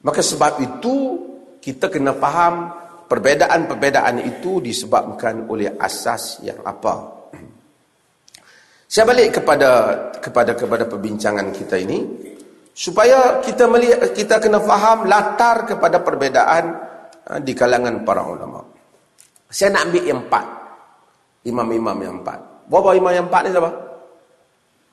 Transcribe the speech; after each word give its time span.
Maka 0.00 0.20
sebab 0.24 0.60
itu 0.64 0.94
kita 1.60 1.92
kena 1.92 2.16
faham 2.16 2.72
perbezaan-perbezaan 3.10 4.22
itu 4.24 4.64
disebabkan 4.64 5.50
oleh 5.50 5.76
asas 5.76 6.40
yang 6.46 6.62
apa. 6.64 7.20
Saya 8.90 9.06
balik 9.06 9.38
kepada 9.38 9.70
kepada 10.18 10.56
kepada 10.56 10.84
perbincangan 10.88 11.50
kita 11.54 11.78
ini 11.78 12.02
supaya 12.74 13.38
kita 13.38 13.68
melihat 13.70 14.10
kita 14.14 14.42
kena 14.42 14.58
faham 14.62 15.06
latar 15.06 15.62
kepada 15.68 16.02
perbezaan 16.02 16.64
uh, 17.28 17.38
di 17.38 17.52
kalangan 17.54 18.02
para 18.02 18.24
ulama. 18.24 18.62
Saya 19.50 19.74
nak 19.74 19.90
ambil 19.90 20.02
yang 20.06 20.20
empat. 20.26 20.46
Imam-imam 21.46 21.98
yang 22.02 22.14
empat. 22.22 22.38
Berapa 22.70 22.94
imam 22.94 23.12
yang 23.14 23.26
empat 23.26 23.42
ni 23.46 23.50
siapa? 23.50 23.70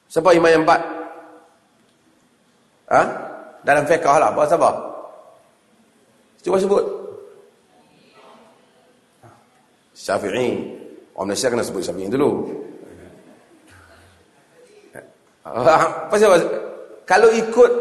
Siapa 0.09 0.29
imam 0.33 0.49
yang 0.49 0.63
empat? 0.65 0.81
Ha? 2.87 3.01
Dalam 3.61 3.83
fiqah 3.85 4.15
lah. 4.17 4.29
Apa 4.33 4.41
siapa? 4.47 4.96
Cuba 6.47 6.63
sebut. 6.63 6.85
Syafi'i. 9.91 10.55
Orang 11.11 11.35
Malaysia 11.35 11.51
kena 11.51 11.59
sebut 11.59 11.83
Syafi'i 11.83 12.07
dulu. 12.07 12.47
Apa 15.43 16.15
sebab? 16.15 16.39
Kalau 17.03 17.27
ikut 17.35 17.71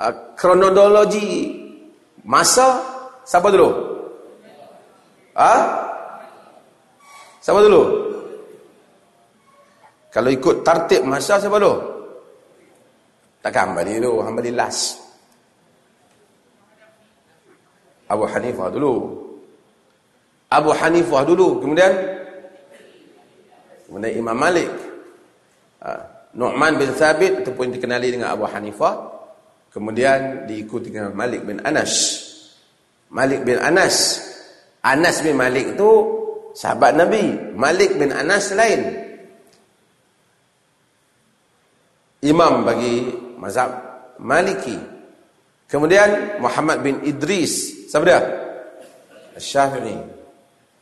uh, 0.00 0.14
kronologi 0.32 1.52
masa, 2.24 2.80
siapa 3.28 3.52
dulu? 3.52 3.68
Ah? 5.36 5.60
Siapa 7.44 7.60
dulu? 7.60 7.82
Kalau 10.08 10.28
ikut 10.32 10.64
tertib 10.64 11.04
masa 11.04 11.36
siapa 11.36 11.60
dulu? 11.60 11.76
Takkan 13.44 13.76
Hambali 13.76 14.00
dulu, 14.00 14.24
Hambali 14.24 14.56
last. 14.56 15.11
Abu 18.12 18.28
Hanifah 18.28 18.68
dulu. 18.68 18.94
Abu 20.52 20.70
Hanifah 20.76 21.24
dulu, 21.24 21.64
kemudian 21.64 21.92
kemudian 23.88 24.12
Imam 24.20 24.36
Malik. 24.36 24.68
Ha. 25.80 26.12
Nu'man 26.32 26.80
bin 26.80 26.92
Thabit 26.96 27.44
ataupun 27.44 27.76
dikenali 27.76 28.08
dengan 28.08 28.32
Abu 28.32 28.48
Hanifah 28.48 29.12
kemudian 29.68 30.48
diikuti 30.48 30.88
dengan 30.88 31.12
Malik 31.12 31.44
bin 31.44 31.60
Anas 31.60 31.92
Malik 33.12 33.44
bin 33.44 33.60
Anas 33.60 34.20
Anas 34.80 35.20
bin 35.20 35.36
Malik 35.36 35.76
itu 35.76 35.90
sahabat 36.56 36.96
Nabi 36.96 37.52
Malik 37.52 38.00
bin 38.00 38.12
Anas 38.16 38.48
lain 38.56 38.80
imam 42.24 42.64
bagi 42.64 43.12
mazhab 43.36 43.72
Maliki 44.22 44.76
kemudian 45.72 46.36
Muhammad 46.36 46.84
bin 46.84 47.00
Idris. 47.00 47.88
Siapa 47.88 48.04
dia? 48.04 48.20
Syafi'i 49.40 49.96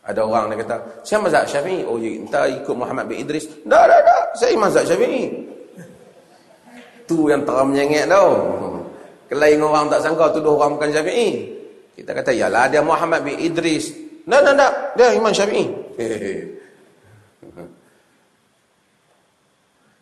ada 0.01 0.27
orang 0.27 0.51
yang 0.51 0.67
kata 0.67 1.07
saya 1.07 1.23
mazhab 1.23 1.47
Syafi'i 1.47 1.87
oh 1.87 1.95
ya 2.03 2.11
entah 2.19 2.51
ikut 2.51 2.75
Muhammad 2.75 3.07
bin 3.07 3.23
Idris. 3.23 3.47
Dah 3.63 3.87
dah 3.87 4.01
dah. 4.03 4.35
Saya 4.35 4.59
mazhab 4.59 4.83
syafi'i 4.83 5.31
tu 7.07 7.31
yang 7.31 7.47
terang 7.47 7.71
menyengit 7.71 8.11
tau. 8.11 8.35
Kelain 9.31 9.63
orang 9.63 9.87
tak 9.87 10.03
sangka 10.03 10.35
tuduh 10.35 10.59
orang 10.59 10.75
bukan 10.75 10.91
syafi'i 10.91 11.55
kita 11.95 12.11
kata 12.11 12.35
yalah 12.35 12.67
dia 12.67 12.83
Muhammad 12.83 13.23
bin 13.23 13.39
Idris. 13.39 13.95
Tak 14.27 14.43
tak 14.47 14.55
tak 14.55 14.73
dia 14.95 15.15
imam 15.15 15.35
syafi'i 15.35 15.65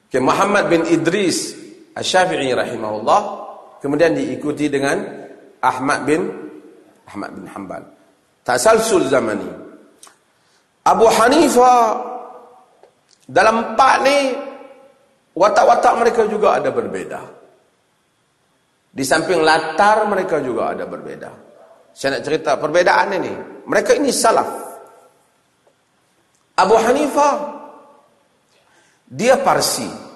okay, 0.08 0.20
Muhammad 0.20 0.68
bin 0.68 0.84
Idris 0.84 1.56
Syafi'i 1.96 2.52
rahimahullah 2.52 3.47
kemudian 3.78 4.14
diikuti 4.14 4.70
dengan 4.70 5.02
Ahmad 5.62 6.06
bin 6.06 6.22
Ahmad 7.08 7.30
bin 7.34 7.44
Hanbal 7.50 7.82
tasalsul 8.42 9.06
zamani 9.08 9.68
Abu 10.88 11.04
Hanifah 11.04 12.00
dalam 13.28 13.60
empat 13.60 13.94
ni 14.08 14.18
watak-watak 15.36 15.94
mereka 16.00 16.22
juga 16.24 16.56
ada 16.56 16.72
berbeza. 16.72 17.20
Di 18.88 19.04
samping 19.04 19.44
latar 19.44 20.08
mereka 20.08 20.40
juga 20.40 20.72
ada 20.72 20.88
berbeza. 20.88 21.28
Saya 21.92 22.18
nak 22.18 22.22
cerita 22.24 22.56
perbezaan 22.56 23.20
ini. 23.20 23.32
Mereka 23.68 24.00
ini 24.00 24.08
salaf. 24.08 24.48
Abu 26.56 26.74
Hanifah 26.80 27.34
dia 29.12 29.36
Parsi. 29.44 30.07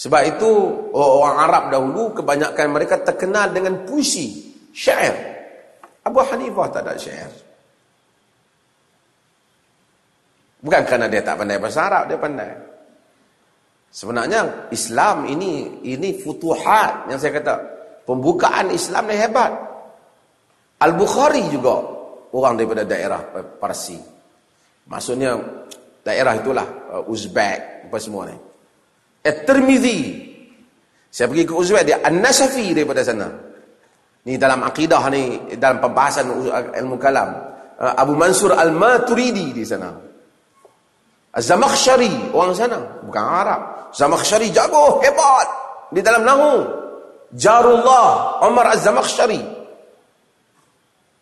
Sebab 0.00 0.22
itu 0.24 0.48
orang 0.96 1.36
Arab 1.44 1.64
dahulu 1.68 2.16
kebanyakan 2.16 2.72
mereka 2.72 3.04
terkenal 3.04 3.52
dengan 3.52 3.84
puisi, 3.84 4.56
syair. 4.72 5.12
Abu 6.00 6.24
Hanifah 6.24 6.72
tak 6.72 6.88
ada 6.88 6.96
syair. 6.96 7.28
Bukan 10.64 10.82
kerana 10.88 11.04
dia 11.04 11.20
tak 11.20 11.36
pandai 11.36 11.60
bahasa 11.60 11.84
Arab, 11.84 12.08
dia 12.08 12.16
pandai. 12.16 12.48
Sebenarnya 13.92 14.72
Islam 14.72 15.28
ini 15.28 15.84
ini 15.84 16.16
futuhat 16.16 17.12
yang 17.12 17.20
saya 17.20 17.36
kata. 17.36 17.54
Pembukaan 18.08 18.72
Islam 18.72 19.04
ni 19.04 19.20
hebat. 19.20 19.52
Al-Bukhari 20.80 21.44
juga 21.52 21.76
orang 22.32 22.56
daripada 22.56 22.88
daerah 22.88 23.20
Parsi. 23.60 24.00
Maksudnya 24.88 25.36
daerah 26.00 26.40
itulah 26.40 26.66
uh, 26.88 27.12
Uzbek 27.12 27.84
apa 27.84 27.98
semua 28.00 28.24
ni. 28.32 28.49
At-Tirmizi. 29.20 30.28
Saya 31.10 31.26
pergi 31.28 31.44
ke 31.44 31.52
Uzbek 31.52 31.82
dia 31.84 31.98
An-Nasafi 32.00 32.72
daripada 32.72 33.02
sana. 33.04 33.28
Ni 34.24 34.36
dalam 34.38 34.64
akidah 34.64 35.02
ni 35.12 35.56
dalam 35.58 35.82
pembahasan 35.82 36.28
ilmu 36.76 36.96
kalam. 36.96 37.28
Uh, 37.80 37.92
Abu 37.96 38.14
Mansur 38.16 38.54
Al-Maturidi 38.54 39.52
di 39.52 39.64
sana. 39.66 39.90
Az-Zamakhsyari 41.34 42.32
orang 42.32 42.54
sana. 42.56 42.78
Bukan 43.04 43.24
Arab. 43.24 43.60
Zamakhsyari 43.92 44.54
jago 44.54 45.02
hebat. 45.02 45.48
Di 45.90 46.00
dalam 46.00 46.22
nahu. 46.24 46.52
Jarullah 47.30 48.42
Umar 48.42 48.74
Az-Zamakhsyari 48.74 49.38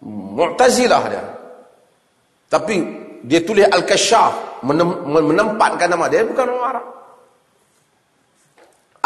Mu'tazilah 0.09 1.03
dia. 1.11 1.25
Tapi 2.49 2.75
dia 3.27 3.41
tulis 3.43 3.67
Al-Kashaf. 3.67 4.63
Menempatkan 4.63 5.89
nama 5.91 6.07
dia 6.07 6.23
bukan 6.27 6.47
orang 6.47 6.67
Arab 6.77 6.98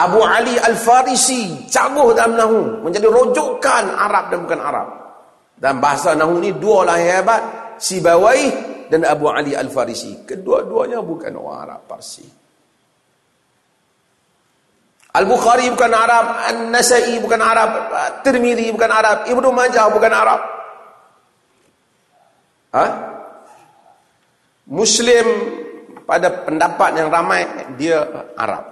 Abu 0.02 0.18
Ali 0.26 0.58
Al-Farisi 0.58 1.70
jago 1.70 2.10
dalam 2.10 2.34
nahu 2.34 2.60
menjadi 2.82 3.06
rujukan 3.06 3.84
Arab 3.94 4.34
dan 4.34 4.38
bukan 4.42 4.60
Arab 4.60 4.88
dan 5.62 5.78
bahasa 5.78 6.18
nahu 6.18 6.42
ni 6.42 6.50
dua 6.58 6.90
lah 6.90 6.98
hebat 6.98 7.42
Sibawai 7.78 8.70
dan 8.90 9.02
Abu 9.08 9.26
Ali 9.26 9.54
Al-Farisi. 9.58 10.22
Kedua-duanya 10.22 11.02
bukan 11.02 11.34
orang 11.34 11.58
Arab 11.66 11.80
Parsi. 11.86 12.26
Al-Bukhari 15.12 15.68
bukan 15.68 15.92
Arab, 15.92 16.24
An-Nasai 16.48 17.20
bukan 17.20 17.40
Arab, 17.42 17.70
Tirmidhi 18.24 18.72
bukan 18.72 18.88
Arab, 18.88 19.28
Ibnu 19.28 19.48
Majah 19.52 19.86
bukan 19.92 20.12
Arab. 20.12 20.40
Ha? 22.72 22.84
Muslim 24.72 25.26
pada 26.08 26.32
pendapat 26.48 26.90
yang 26.96 27.12
ramai 27.12 27.44
dia 27.76 28.00
Arab. 28.40 28.71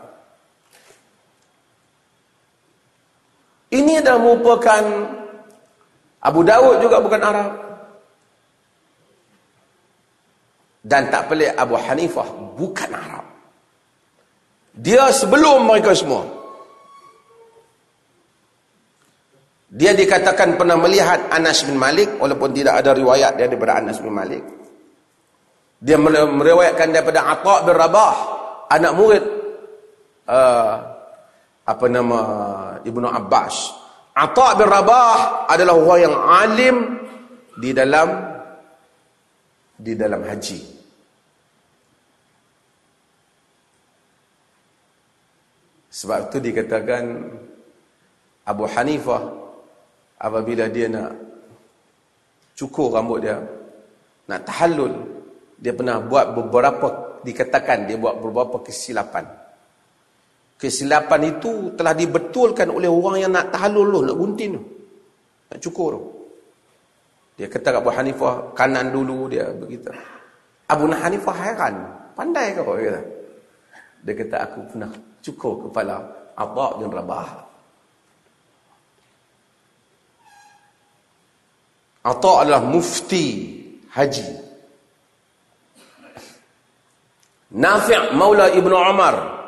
Ini 3.70 4.02
adalah 4.02 4.18
merupakan 4.18 4.82
Abu 6.26 6.40
Dawud 6.42 6.82
juga 6.82 6.98
bukan 6.98 7.22
Arab. 7.22 7.52
Dan 10.82 11.06
tak 11.06 11.30
pelik 11.30 11.54
Abu 11.54 11.78
Hanifah 11.78 12.28
bukan 12.58 12.90
Arab. 12.90 13.26
Dia 14.74 15.12
sebelum 15.14 15.70
mereka 15.70 15.94
semua. 15.94 16.26
Dia 19.70 19.94
dikatakan 19.94 20.58
pernah 20.58 20.74
melihat 20.74 21.30
Anas 21.30 21.62
bin 21.62 21.78
Malik 21.78 22.18
walaupun 22.18 22.50
tidak 22.50 22.82
ada 22.82 22.90
riwayat 22.90 23.38
dia 23.38 23.46
daripada 23.46 23.78
Anas 23.78 24.02
bin 24.02 24.10
Malik. 24.10 24.42
Dia 25.78 25.94
meriwayatkan 26.00 26.90
daripada 26.90 27.22
Atha 27.22 27.62
bin 27.62 27.72
Rabah, 27.78 28.14
anak 28.66 28.92
murid 28.98 29.24
uh, 30.26 30.99
apa 31.66 31.86
nama 31.88 32.20
Ibnu 32.84 33.06
Abbas. 33.06 33.76
Atha 34.16 34.58
bin 34.58 34.66
Rabah 34.66 35.46
adalah 35.48 35.74
orang 35.78 36.00
yang 36.02 36.16
alim 36.16 36.76
di 37.56 37.70
dalam 37.72 38.08
di 39.80 39.92
dalam 39.96 40.20
haji. 40.24 40.60
Sebab 45.90 46.30
itu 46.30 46.38
dikatakan 46.38 47.04
Abu 48.46 48.64
Hanifah 48.68 49.20
apabila 50.20 50.68
dia 50.68 50.86
nak 50.86 51.12
cukur 52.54 52.92
rambut 52.92 53.24
dia, 53.24 53.40
nak 54.28 54.40
tahallul, 54.44 54.94
dia 55.56 55.72
pernah 55.72 56.00
buat 56.00 56.36
beberapa 56.36 57.20
dikatakan 57.24 57.88
dia 57.88 57.96
buat 58.00 58.16
beberapa 58.20 58.60
kesilapan. 58.64 59.39
Kesilapan 60.60 61.40
itu 61.40 61.72
telah 61.72 61.96
dibetulkan 61.96 62.68
oleh 62.68 62.92
orang 62.92 63.16
yang 63.16 63.32
nak 63.32 63.48
tahalul 63.48 64.04
nak 64.04 64.12
gunting 64.12 64.60
Nak 65.48 65.56
cukur 65.56 65.96
Dia 67.40 67.48
kata 67.48 67.80
Abu 67.80 67.88
Hanifah 67.88 68.52
kanan 68.52 68.92
dulu 68.92 69.32
dia 69.32 69.48
begitu. 69.56 69.88
Abu 70.68 70.84
Hanifah 70.92 71.36
heran. 71.40 71.74
Pandai 72.12 72.52
kau 72.52 72.76
dia. 72.76 73.00
Dia 74.04 74.12
kata 74.12 74.36
aku 74.44 74.58
pernah 74.68 74.92
cukur 75.24 75.64
kepala 75.64 76.04
Abu 76.36 76.84
bin 76.84 76.92
Rabah. 76.92 77.48
Atta 82.04 82.32
adalah 82.44 82.60
mufti 82.60 83.56
haji. 83.96 84.28
Nafi' 87.56 88.12
Maula 88.12 88.52
Ibnu 88.52 88.76
Umar. 88.76 89.39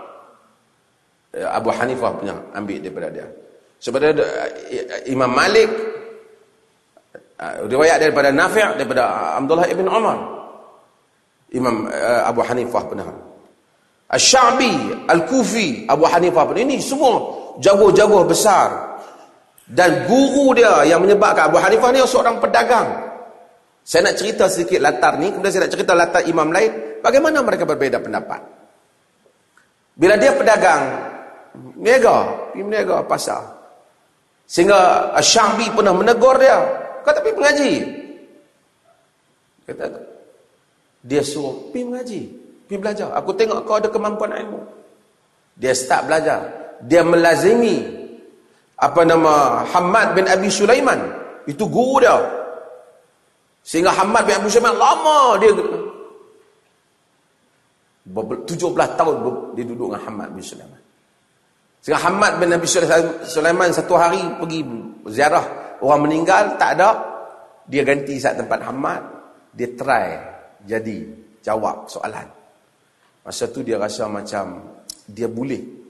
Eh, 1.32 1.49
Abu 1.49 1.73
Hanifah 1.73 2.12
punya 2.12 2.37
ambil 2.52 2.76
daripada 2.76 3.08
dia. 3.08 3.26
Sebab 3.81 4.00
eh, 4.05 5.08
Imam 5.08 5.32
Malik 5.32 5.69
eh, 7.40 7.55
riwayat 7.73 8.05
daripada 8.05 8.29
Nafi' 8.29 8.76
daripada 8.76 9.37
Abdullah 9.40 9.64
Ibn 9.64 9.87
Umar. 9.88 10.19
Imam 11.52 11.84
Abu 12.25 12.40
Hanifah 12.40 12.82
pernah. 12.88 13.05
Al-Sya'bi, 14.08 15.05
Al-Kufi, 15.05 15.84
Abu 15.84 16.08
Hanifah 16.08 16.49
pun 16.49 16.56
ini 16.56 16.81
semua 16.81 17.20
jago-jago 17.61 18.25
besar 18.25 18.96
dan 19.69 20.08
guru 20.08 20.56
dia 20.56 20.81
yang 20.88 21.05
menyebabkan 21.05 21.52
Abu 21.52 21.61
Hanifah 21.61 21.93
ni 21.93 22.00
seorang 22.05 22.40
pedagang. 22.40 22.88
Saya 23.85 24.08
nak 24.08 24.17
cerita 24.17 24.49
sedikit 24.49 24.81
latar 24.81 25.20
ni, 25.20 25.28
kemudian 25.28 25.52
saya 25.52 25.62
nak 25.69 25.73
cerita 25.76 25.93
latar 25.93 26.23
imam 26.25 26.49
lain. 26.49 27.00
Bagaimana 27.05 27.44
mereka 27.44 27.69
berbeza 27.69 28.00
pendapat. 28.00 28.40
Bila 29.93 30.17
dia 30.17 30.32
pedagang, 30.32 31.12
niaga, 31.76 32.50
pergi 32.52 32.62
niaga 32.64 33.04
pasar. 33.04 33.43
Sehingga 34.49 35.12
Syambi 35.25 35.69
pernah 35.72 35.96
menegur 35.96 36.37
dia. 36.37 36.60
Kau 37.02 37.12
tapi 37.12 37.32
mengaji. 37.32 37.72
Kata, 39.66 39.87
dia 41.02 41.22
suruh, 41.25 41.72
pergi 41.72 41.84
mengaji. 41.88 42.20
Pergi 42.69 42.78
belajar. 42.78 43.08
Aku 43.16 43.32
tengok 43.32 43.64
kau 43.64 43.81
ada 43.81 43.88
kemampuan 43.88 44.37
ilmu. 44.37 44.60
Dia 45.56 45.72
start 45.72 46.08
belajar. 46.08 46.40
Dia 46.84 47.00
melazimi 47.06 48.02
apa 48.82 49.06
nama 49.06 49.62
Hamad 49.62 50.19
bin 50.19 50.26
Abi 50.26 50.50
Sulaiman 50.50 50.99
itu 51.46 51.70
guru 51.70 52.02
dia 52.02 52.19
sehingga 53.62 53.94
Hamad 53.94 54.26
bin 54.26 54.34
Abi 54.34 54.50
Sulaiman 54.50 54.75
lama 54.75 55.38
dia 55.38 55.54
17 58.02 58.99
tahun 58.99 59.14
dia 59.54 59.64
duduk 59.70 59.94
dengan 59.94 60.02
Hamad 60.02 60.34
bin 60.34 60.43
Sulaiman 60.43 60.82
sehingga 61.82 61.99
Hamad 62.06 62.38
bin 62.38 62.55
Abi 62.55 62.67
Sulaiman 63.26 63.75
satu 63.75 63.99
hari 63.99 64.23
pergi 64.38 64.62
ziarah 65.11 65.76
orang 65.82 66.06
meninggal 66.06 66.55
tak 66.56 66.79
ada 66.79 66.90
dia 67.67 67.82
ganti 67.82 68.17
saat 68.23 68.38
tempat 68.38 68.62
Hamad 68.62 69.02
dia 69.50 69.69
try 69.75 70.14
jadi 70.62 71.11
jawab 71.43 71.90
soalan 71.90 72.26
masa 73.26 73.50
tu 73.50 73.67
dia 73.67 73.76
rasa 73.82 74.06
macam 74.06 74.62
dia 75.11 75.26
boleh 75.26 75.82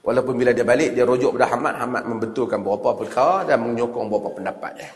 Walaupun 0.00 0.32
bila 0.40 0.50
dia 0.56 0.64
balik, 0.64 0.96
dia 0.96 1.04
rujuk 1.04 1.36
pada 1.36 1.52
Hamad. 1.52 1.76
Hamad 1.76 2.08
membetulkan 2.08 2.64
beberapa 2.64 3.04
perkara 3.04 3.44
dan 3.44 3.60
menyokong 3.60 4.08
beberapa 4.08 4.40
pendapat 4.40 4.72
dia. 4.80 4.90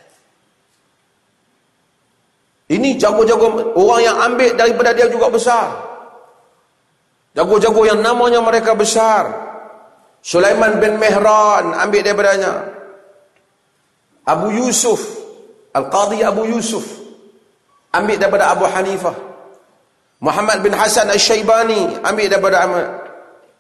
Ini 2.73 2.97
jago-jago 2.97 3.77
orang 3.77 4.01
yang 4.01 4.17
ambil 4.33 4.51
daripada 4.57 4.97
dia 4.97 5.05
juga 5.13 5.29
besar. 5.29 5.69
Jago-jago 7.37 7.85
yang 7.85 8.01
namanya 8.01 8.41
mereka 8.41 8.73
besar. 8.73 9.29
Sulaiman 10.25 10.81
bin 10.81 10.97
Mehran 10.97 11.77
ambil 11.77 12.01
daripadanya. 12.01 12.65
Abu 14.25 14.49
Yusuf. 14.57 15.05
Al-Qadhi 15.77 16.25
Abu 16.25 16.49
Yusuf. 16.49 16.89
Ambil 17.93 18.17
daripada 18.17 18.57
Abu 18.57 18.65
Hanifah. 18.65 19.13
Muhammad 20.25 20.65
bin 20.65 20.73
Hasan 20.73 21.13
Al-Shaybani 21.13 22.01
ambil 22.01 22.33
daripada 22.33 22.65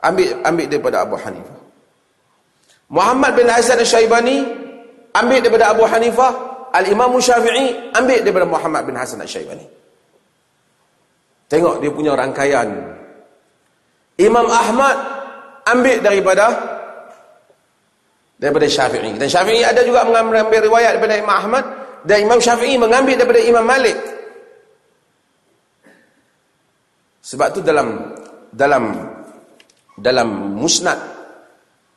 ambil 0.00 0.26
ambil 0.40 0.66
daripada 0.72 1.04
Abu 1.04 1.20
Hanifah. 1.20 1.64
Muhammad 2.94 3.32
bin 3.34 3.48
Hasan 3.48 3.80
Al-Syaibani 3.80 4.44
ambil 5.16 5.40
daripada 5.40 5.72
Abu 5.72 5.82
Hanifah, 5.88 6.32
Al-Imam 6.74 7.16
Syafi'i 7.16 7.90
ambil 7.96 8.20
daripada 8.20 8.46
Muhammad 8.46 8.82
bin 8.84 8.94
Hasan 8.94 9.18
Al-Syaibani. 9.18 9.66
Tengok 11.48 11.80
dia 11.80 11.90
punya 11.92 12.12
rangkaian. 12.14 12.68
Imam 14.20 14.46
Ahmad 14.46 14.96
ambil 15.68 16.00
daripada 16.04 16.46
daripada 18.38 18.66
Syafi'i. 18.68 19.16
Dan 19.16 19.28
Syafi'i 19.30 19.64
ada 19.64 19.80
juga 19.86 20.04
mengambil 20.04 20.60
riwayat 20.64 20.98
daripada 20.98 21.16
Imam 21.16 21.36
Ahmad 21.36 21.64
dan 22.04 22.28
Imam 22.28 22.38
Syafi'i 22.38 22.76
mengambil 22.76 23.16
daripada 23.16 23.40
Imam 23.40 23.64
Malik. 23.64 23.96
Sebab 27.24 27.48
tu 27.56 27.60
dalam 27.64 28.12
dalam 28.52 28.92
dalam 29.96 30.28
musnad 30.58 30.98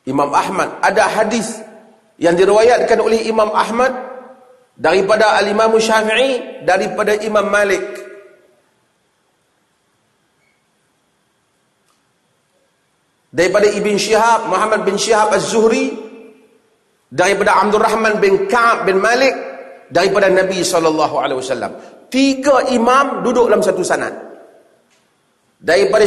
Imam 0.08 0.32
Ahmad 0.32 0.80
ada 0.80 1.04
hadis 1.04 1.60
yang 2.16 2.32
diriwayatkan 2.32 2.96
oleh 2.96 3.28
Imam 3.28 3.52
Ahmad 3.52 3.92
daripada 4.78 5.36
Al-Imam 5.36 5.74
Syafi'i 5.76 6.64
daripada 6.64 7.18
Imam 7.20 7.44
Malik 7.44 7.82
daripada 13.28 13.68
Ibn 13.68 13.94
Syihab 13.96 14.48
Muhammad 14.48 14.84
bin 14.88 14.96
Syihab 14.96 15.32
Az-Zuhri 15.32 15.92
daripada 17.08 17.60
Abdul 17.60 17.80
Rahman 17.80 18.20
bin 18.20 18.48
Ka'ab 18.48 18.84
bin 18.84 19.00
Malik 19.00 19.32
daripada 19.88 20.28
Nabi 20.28 20.60
wasallam. 21.40 21.72
Tiga 22.08 22.72
imam 22.72 23.20
duduk 23.24 23.48
dalam 23.52 23.60
satu 23.60 23.84
sanad. 23.84 24.12
Daripada 25.58 26.04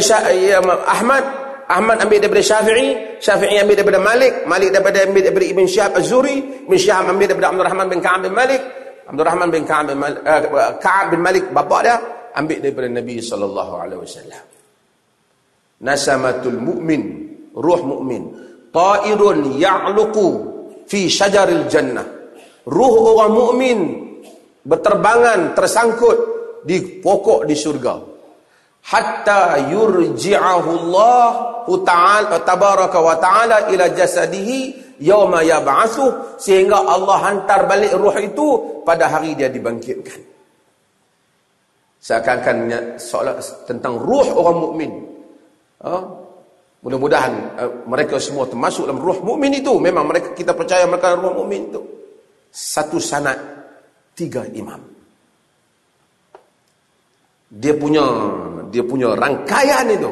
Ahmad 0.88 1.24
Ahmad 1.72 2.04
ambil 2.04 2.20
daripada 2.20 2.42
Syafi'i, 2.42 3.16
Syafi'i 3.22 3.56
ambil 3.62 3.80
daripada 3.80 4.00
Malik, 4.02 4.44
Malik 4.44 4.74
daripada 4.74 5.08
ambil 5.08 5.22
daripada 5.24 5.46
Ibn 5.46 5.64
Syihab 5.64 5.92
Az-Zuri, 5.96 6.36
Ibn 6.68 6.74
Syihab 6.76 7.08
ambil 7.08 7.26
daripada 7.32 7.48
Abdul 7.48 7.64
Rahman 7.64 7.86
bin 7.88 7.98
Ka'ab 8.02 8.20
bin 8.26 8.34
Malik, 8.34 8.60
Abdul 9.08 9.26
Rahman 9.26 9.48
bin 9.48 9.62
Ka'ab 9.64 9.84
bin 9.88 9.98
Malik, 9.98 10.20
uh, 10.26 10.72
Ka'ab 10.78 11.06
bin 11.14 11.20
Malik 11.22 11.44
bapa 11.54 11.78
dia 11.80 11.96
ambil 12.36 12.58
daripada 12.60 12.88
Nabi 12.92 13.16
sallallahu 13.20 13.72
alaihi 13.78 14.00
wasallam. 14.00 14.42
Nasamatul 15.82 16.62
mu'min, 16.62 17.02
ruh 17.58 17.82
mu'min, 17.82 18.22
ta'irun 18.70 19.58
ya'luqu 19.58 20.26
fi 20.86 21.10
syajaril 21.10 21.66
jannah. 21.66 22.06
Ruh 22.62 22.94
orang 22.94 23.32
mukmin 23.34 23.78
berterbangan 24.62 25.58
tersangkut 25.58 26.18
di 26.62 27.02
pokok 27.02 27.42
di 27.42 27.58
surga 27.58 28.12
hatta 28.86 29.70
yurji'ahu 29.70 30.70
Allah 30.86 31.30
ta'ala 31.66 32.38
tabaraka 32.42 32.98
wa 32.98 33.18
ta'ala 33.18 33.70
ila 33.70 33.90
jasadihi 33.90 34.98
yauma 35.02 35.42
yab'athu 35.42 36.38
sehingga 36.38 36.86
Allah 36.86 37.18
hantar 37.30 37.66
balik 37.66 37.94
roh 37.98 38.14
itu 38.18 38.46
pada 38.86 39.10
hari 39.10 39.38
dia 39.38 39.50
dibangkitkan. 39.50 40.30
Seakan-akan 42.02 42.56
tentang 43.66 43.94
ruh 44.02 44.26
orang 44.34 44.58
mukmin 44.58 44.90
ha? 45.82 45.96
mudah-mudahan 46.82 47.32
uh, 47.58 47.70
mereka 47.86 48.18
semua 48.18 48.46
termasuk 48.50 48.90
dalam 48.90 48.98
ruh 48.98 49.18
mukmin 49.22 49.54
itu. 49.54 49.78
Memang 49.78 50.10
mereka 50.10 50.34
kita 50.34 50.52
percaya 50.54 50.86
mereka 50.86 51.14
ruh 51.14 51.34
mukmin 51.34 51.70
itu. 51.70 51.82
Satu 52.52 52.98
sanad 52.98 53.38
tiga 54.18 54.44
imam. 54.50 54.80
Dia 57.52 57.76
punya 57.76 58.04
dia 58.72 58.82
punya 58.82 59.12
rangkaian 59.12 59.86
itu. 59.92 60.10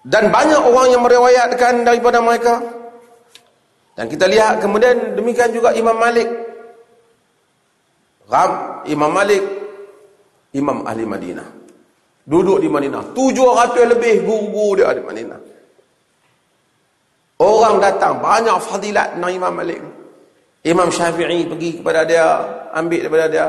Dan 0.00 0.32
banyak 0.32 0.60
orang 0.64 0.86
yang 0.96 1.02
meriwayatkan 1.04 1.84
daripada 1.84 2.24
mereka 2.24 2.62
dan 4.00 4.08
kita 4.08 4.24
lihat 4.24 4.64
kemudian 4.64 5.12
demikian 5.12 5.52
juga 5.52 5.76
Imam 5.76 5.92
Malik 5.92 6.28
Ram, 8.32 8.80
Imam 8.88 9.12
Malik 9.12 9.44
Imam 10.56 10.88
Ahli 10.88 11.04
Madinah 11.04 11.48
duduk 12.24 12.64
di 12.64 12.72
Madinah 12.72 13.12
700 13.12 13.92
lebih 13.92 14.24
guru-guru 14.24 14.80
dia 14.80 14.96
di 14.96 15.04
Madinah 15.04 15.40
Orang 17.40 17.80
datang 17.80 18.20
banyak 18.20 18.52
fadilat 18.60 19.16
dengan 19.16 19.32
Imam 19.32 19.52
Malik. 19.56 19.80
Imam 20.60 20.92
Syafi'i 20.92 21.48
pergi 21.48 21.80
kepada 21.80 22.04
dia, 22.04 22.28
ambil 22.76 23.08
daripada 23.08 23.26
dia. 23.32 23.46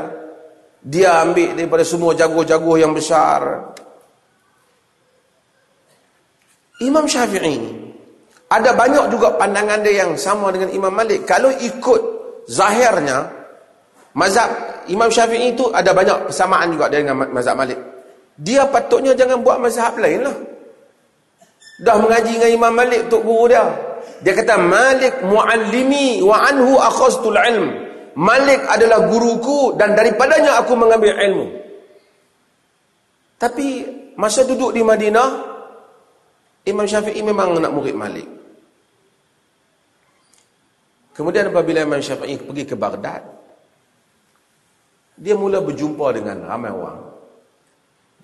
Dia 0.80 1.20
ambil 1.20 1.52
daripada 1.52 1.84
semua 1.84 2.16
jago-jago 2.16 2.80
yang 2.80 2.96
besar. 2.96 3.68
Imam 6.80 7.04
Syafi'i 7.04 7.91
ada 8.52 8.76
banyak 8.76 9.08
juga 9.08 9.32
pandangan 9.40 9.80
dia 9.80 10.04
yang 10.04 10.12
sama 10.20 10.52
dengan 10.52 10.68
Imam 10.68 10.92
Malik. 10.92 11.24
Kalau 11.24 11.48
ikut 11.48 12.00
zahirnya 12.52 13.42
Mazhab 14.12 14.50
Imam 14.92 15.08
Syafi'i 15.08 15.56
itu 15.56 15.72
ada 15.72 15.96
banyak 15.96 16.28
persamaan 16.28 16.68
juga 16.76 16.92
dengan 16.92 17.16
mazhab 17.32 17.56
Malik. 17.56 17.80
Dia 18.36 18.68
patutnya 18.68 19.16
jangan 19.16 19.40
buat 19.40 19.56
mazhab 19.56 19.96
lain 19.96 20.28
lah. 20.28 20.36
Dah 21.80 21.96
mengaji 21.96 22.36
dengan 22.36 22.52
Imam 22.52 22.72
Malik 22.76 23.08
untuk 23.08 23.24
guru 23.24 23.48
dia. 23.48 23.64
Dia 24.20 24.36
kata 24.36 24.60
Malik 24.60 25.24
muallimi 25.24 26.20
wa 26.20 26.44
anhu 26.44 26.76
akhaztul 26.76 27.40
ilm. 27.40 27.68
Malik 28.12 28.60
adalah 28.68 29.08
guruku 29.08 29.80
dan 29.80 29.96
daripadanya 29.96 30.60
aku 30.60 30.76
mengambil 30.76 31.16
ilmu. 31.16 31.46
Tapi 33.40 33.66
masa 34.20 34.44
duduk 34.44 34.76
di 34.76 34.84
Madinah 34.84 35.28
Imam 36.68 36.84
Syafi'i 36.84 37.24
memang 37.24 37.56
nak 37.56 37.72
murid 37.72 37.96
Malik. 37.96 38.31
Kemudian 41.12 41.52
apabila 41.52 41.84
Imam 41.84 42.00
Syafi'i 42.00 42.40
pergi 42.40 42.64
ke 42.64 42.74
Baghdad, 42.76 43.20
dia 45.20 45.36
mula 45.36 45.60
berjumpa 45.60 46.16
dengan 46.16 46.48
ramai 46.48 46.72
orang. 46.72 47.00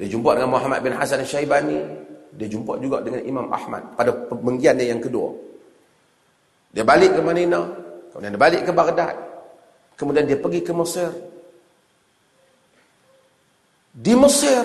Dia 0.01 0.09
jumpa 0.09 0.39
dengan 0.39 0.57
Muhammad 0.57 0.81
bin 0.81 0.95
Hasan 0.97 1.21
Syaibani. 1.23 1.79
Dia 2.39 2.49
jumpa 2.49 2.81
juga 2.81 3.05
dengan 3.05 3.21
Imam 3.25 3.47
Ahmad 3.53 3.83
pada 3.99 4.15
pemenggian 4.15 4.79
dia 4.79 4.95
yang 4.95 5.03
kedua. 5.03 5.35
Dia 6.73 6.85
balik 6.87 7.17
ke 7.17 7.21
Madinah. 7.21 7.65
Kemudian 8.15 8.31
dia 8.33 8.41
balik 8.41 8.63
ke 8.65 8.73
Baghdad. 8.73 9.15
Kemudian 9.99 10.25
dia 10.25 10.39
pergi 10.39 10.61
ke 10.63 10.73
Mesir. 10.73 11.11
Di 13.99 14.15
Mesir, 14.15 14.63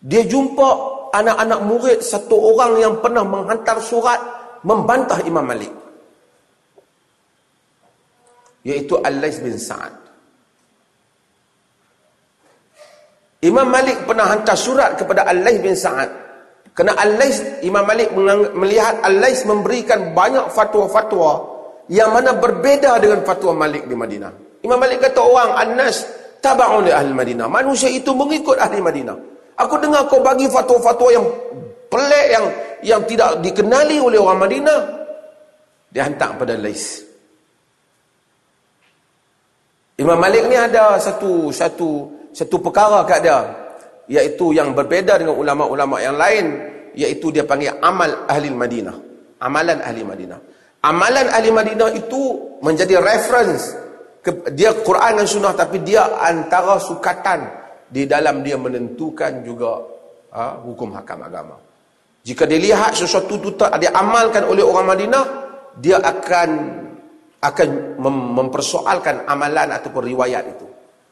dia 0.00 0.24
jumpa 0.24 0.68
anak-anak 1.12 1.60
murid 1.68 1.98
satu 2.00 2.56
orang 2.56 2.80
yang 2.80 2.94
pernah 3.04 3.20
menghantar 3.20 3.76
surat 3.84 4.20
membantah 4.64 5.20
Imam 5.28 5.44
Malik. 5.44 5.68
Iaitu 8.66 9.00
Al-Lais 9.00 9.40
bin 9.40 9.56
Sa'ad. 9.56 9.94
Imam 13.40 13.64
Malik 13.72 14.04
pernah 14.04 14.28
hantar 14.28 14.56
surat 14.56 15.00
kepada 15.00 15.24
Al-Lais 15.24 15.60
bin 15.64 15.72
Sa'ad. 15.72 16.10
Kerana 16.76 16.96
Al-Lais, 17.00 17.64
Imam 17.64 17.82
Malik 17.82 18.12
melihat 18.52 19.00
Al-Lais 19.00 19.42
memberikan 19.48 20.12
banyak 20.12 20.52
fatwa-fatwa 20.52 21.60
yang 21.90 22.14
mana 22.14 22.38
berbeza 22.38 23.00
dengan 23.02 23.26
fatwa 23.26 23.66
Malik 23.66 23.88
di 23.88 23.96
Madinah. 23.98 24.62
Imam 24.62 24.78
Malik 24.78 25.02
kata 25.02 25.20
orang 25.24 25.50
An-Nas 25.56 26.04
taba'un 26.38 26.86
li 26.86 26.92
ahli 26.94 27.10
Madinah. 27.10 27.50
Manusia 27.50 27.90
itu 27.90 28.14
mengikut 28.14 28.60
ahli 28.60 28.78
Madinah. 28.78 29.16
Aku 29.58 29.76
dengar 29.76 30.08
kau 30.08 30.22
bagi 30.22 30.48
fatwa-fatwa 30.48 31.08
yang 31.12 31.26
pelik 31.90 32.26
yang 32.32 32.46
yang 32.80 33.02
tidak 33.04 33.42
dikenali 33.44 34.00
oleh 34.00 34.16
orang 34.16 34.40
Madinah. 34.40 34.80
Dia 35.90 36.06
hantar 36.06 36.38
kepada 36.38 36.54
Lais. 36.56 37.09
Imam 40.00 40.16
Malik 40.16 40.48
ni 40.48 40.56
ada 40.56 40.96
satu 40.96 41.52
satu 41.52 42.08
satu 42.32 42.56
perkara 42.64 43.04
kat 43.04 43.20
dia 43.20 43.38
iaitu 44.08 44.56
yang 44.56 44.72
berbeza 44.72 45.20
dengan 45.20 45.36
ulama-ulama 45.36 46.00
yang 46.00 46.16
lain 46.16 46.56
iaitu 46.96 47.28
dia 47.28 47.44
panggil 47.44 47.76
amal 47.84 48.24
ahli 48.24 48.48
Madinah. 48.48 48.96
Amalan 49.44 49.78
ahli 49.84 50.00
Madinah. 50.00 50.40
Amalan 50.80 51.28
ahli 51.28 51.52
Madinah 51.52 51.92
itu 51.92 52.20
menjadi 52.64 52.96
reference 52.96 53.76
ke, 54.24 54.52
dia 54.56 54.72
Quran 54.72 55.20
dan 55.20 55.28
sunnah 55.28 55.52
tapi 55.52 55.84
dia 55.84 56.16
antara 56.16 56.80
sukatan 56.80 57.44
di 57.84 58.08
dalam 58.08 58.40
dia 58.40 58.56
menentukan 58.56 59.44
juga 59.44 59.84
ha, 60.32 60.60
hukum 60.64 60.96
hakam 60.96 61.20
agama. 61.24 61.56
Jika 62.24 62.44
dilihat 62.48 62.96
sesuatu 62.96 63.36
itu 63.36 63.52
dia 63.80 63.92
amalkan 63.96 64.44
oleh 64.48 64.64
orang 64.64 64.96
Madinah, 64.96 65.24
dia 65.80 66.00
akan 66.00 66.48
akan 67.40 67.68
mem 67.96 68.16
mempersoalkan 68.36 69.24
amalan 69.24 69.72
ataupun 69.72 70.04
riwayat 70.04 70.44
itu. 70.44 70.66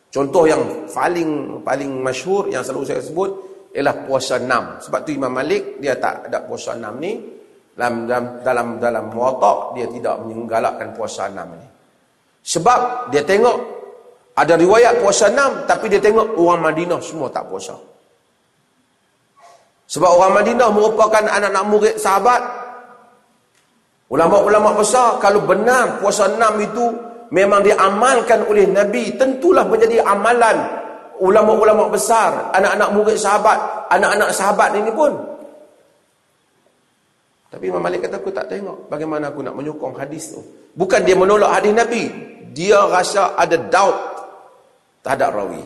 Contoh 0.08 0.44
yang 0.48 0.88
paling 0.88 1.60
paling 1.64 2.00
masyhur 2.00 2.48
yang 2.52 2.64
selalu 2.64 2.84
saya 2.84 3.00
sebut 3.00 3.30
ialah 3.72 4.04
puasa 4.04 4.40
enam. 4.40 4.76
Sebab 4.80 5.04
tu 5.04 5.12
Imam 5.16 5.32
Malik 5.32 5.80
dia 5.80 5.96
tak 5.96 6.28
ada 6.28 6.44
puasa 6.44 6.76
enam 6.76 6.96
ni 7.00 7.16
dalam 7.76 8.04
dalam 8.08 8.24
dalam 8.44 8.66
dalam 8.80 9.04
muwatta 9.12 9.76
dia 9.76 9.88
tidak 9.88 10.20
menggalakkan 10.24 10.92
puasa 10.96 11.28
enam 11.28 11.48
ni. 11.56 11.68
Sebab 12.44 13.12
dia 13.12 13.24
tengok 13.24 13.56
ada 14.36 14.54
riwayat 14.56 15.00
puasa 15.00 15.28
enam 15.28 15.64
tapi 15.68 15.92
dia 15.92 16.00
tengok 16.00 16.36
orang 16.40 16.72
Madinah 16.72 17.00
semua 17.04 17.28
tak 17.28 17.48
puasa. 17.48 17.76
Sebab 19.88 20.10
orang 20.20 20.32
Madinah 20.44 20.68
merupakan 20.68 21.24
anak-anak 21.24 21.64
murid 21.64 21.94
sahabat 21.96 22.40
Ulama-ulama 24.08 24.72
besar 24.72 25.20
kalau 25.20 25.44
benar 25.44 26.00
puasa 26.00 26.32
enam 26.32 26.56
itu 26.64 26.84
memang 27.28 27.60
diamalkan 27.60 28.48
oleh 28.48 28.64
Nabi, 28.64 29.12
tentulah 29.20 29.68
menjadi 29.68 30.00
amalan 30.00 30.56
ulama-ulama 31.20 31.92
besar, 31.92 32.54
anak-anak 32.54 32.88
murid 32.94 33.18
sahabat, 33.20 33.58
anak-anak 33.92 34.30
sahabat 34.32 34.70
ini 34.80 34.90
pun. 34.94 35.12
Tapi 37.48 37.64
Imam 37.68 37.80
Malik 37.80 38.04
kata 38.04 38.20
aku 38.20 38.32
tak 38.32 38.48
tengok 38.48 38.92
bagaimana 38.92 39.32
aku 39.32 39.40
nak 39.40 39.56
menyokong 39.56 39.96
hadis 39.96 40.36
tu. 40.36 40.40
Bukan 40.72 41.04
dia 41.04 41.16
menolak 41.16 41.60
hadis 41.60 41.72
Nabi, 41.72 42.02
dia 42.52 42.80
rasa 42.88 43.36
ada 43.36 43.56
doubt 43.56 43.98
terhadap 45.04 45.36
rawi. 45.36 45.64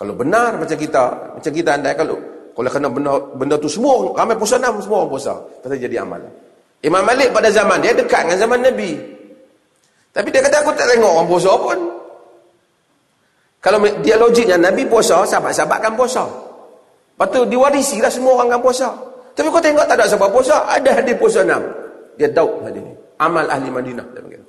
Kalau 0.00 0.16
benar 0.16 0.56
macam 0.56 0.76
kita, 0.80 1.04
macam 1.36 1.52
kita 1.52 1.70
andai 1.76 1.92
kalau 1.92 2.16
kalau 2.56 2.70
kena 2.70 2.88
benda, 2.90 3.12
benda 3.38 3.56
tu 3.56 3.70
semua, 3.70 4.10
ramai 4.12 4.34
puasa 4.34 4.58
enam, 4.58 4.82
semua 4.82 5.06
orang 5.06 5.12
puasa. 5.14 5.32
Pasal 5.62 5.78
jadi 5.78 6.02
amal. 6.02 6.20
Imam 6.80 7.04
Malik 7.04 7.30
pada 7.30 7.52
zaman 7.52 7.78
dia 7.84 7.92
dekat 7.92 8.26
dengan 8.26 8.38
zaman 8.40 8.58
Nabi. 8.64 8.90
Tapi 10.10 10.28
dia 10.32 10.40
kata 10.42 10.56
aku 10.64 10.72
tak 10.74 10.88
tengok 10.90 11.12
orang 11.12 11.28
puasa 11.28 11.52
pun. 11.54 11.78
Kalau 13.60 13.78
dia 14.00 14.16
logiknya 14.16 14.56
Nabi 14.56 14.82
puasa, 14.88 15.22
sahabat-sahabat 15.28 15.78
kan 15.84 15.92
puasa. 15.94 16.24
Lepas 16.24 17.28
tu 17.36 17.44
diwarisi 17.44 18.00
lah 18.00 18.08
semua 18.08 18.40
orang 18.40 18.56
kan 18.56 18.60
puasa. 18.64 18.88
Tapi 19.36 19.46
kau 19.52 19.60
tengok 19.60 19.84
tak 19.84 19.96
ada 20.00 20.08
sahabat 20.08 20.30
puasa, 20.32 20.56
ada 20.66 20.90
hadis 20.96 21.14
puasa 21.20 21.44
enam. 21.44 21.62
Dia 22.16 22.28
tahu 22.32 22.64
hadis 22.64 22.80
ni. 22.80 22.92
Amal 23.20 23.44
ahli 23.46 23.68
Madinah. 23.68 24.06
Dia 24.16 24.20
panggil. 24.24 24.42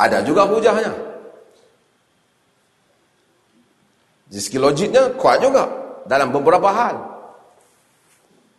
Ada 0.00 0.24
juga 0.24 0.48
hujahnya. 0.48 0.88
Segi 4.32 4.56
logiknya 4.56 5.12
kuat 5.20 5.44
juga 5.44 5.68
dalam 6.08 6.32
beberapa 6.32 6.72
hal. 6.72 6.96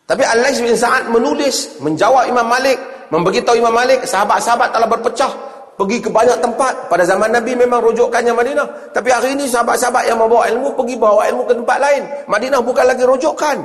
Tapi 0.06 0.22
Allah 0.28 0.52
bin 0.52 0.76
Sa'ad 0.76 1.08
menulis, 1.08 1.80
menjawab 1.80 2.28
Imam 2.28 2.44
Malik, 2.44 2.76
memberitahu 3.10 3.56
Imam 3.56 3.72
Malik, 3.72 4.04
sahabat-sahabat 4.04 4.76
telah 4.76 4.86
berpecah 4.92 5.32
pergi 5.80 5.98
ke 6.04 6.12
banyak 6.12 6.38
tempat. 6.44 6.92
Pada 6.92 7.08
zaman 7.08 7.32
Nabi 7.32 7.56
memang 7.56 7.80
rujukannya 7.80 8.36
Madinah. 8.36 8.92
Tapi 8.92 9.10
hari 9.10 9.40
ini 9.40 9.48
sahabat-sahabat 9.48 10.12
yang 10.12 10.20
membawa 10.20 10.52
ilmu 10.52 10.76
pergi 10.76 11.00
bawa 11.00 11.26
ilmu 11.32 11.48
ke 11.48 11.54
tempat 11.56 11.78
lain. 11.80 12.04
Madinah 12.28 12.60
bukan 12.60 12.86
lagi 12.86 13.04
rujukan. 13.08 13.58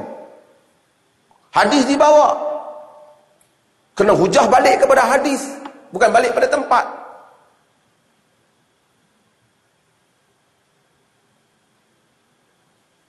Hadis 1.51 1.83
dibawa. 1.91 2.39
Kena 3.99 4.15
hujah 4.15 4.47
balik 4.47 4.87
kepada 4.87 5.03
hadis. 5.03 5.43
Bukan 5.91 6.15
balik 6.15 6.31
pada 6.31 6.47
tempat. 6.47 7.06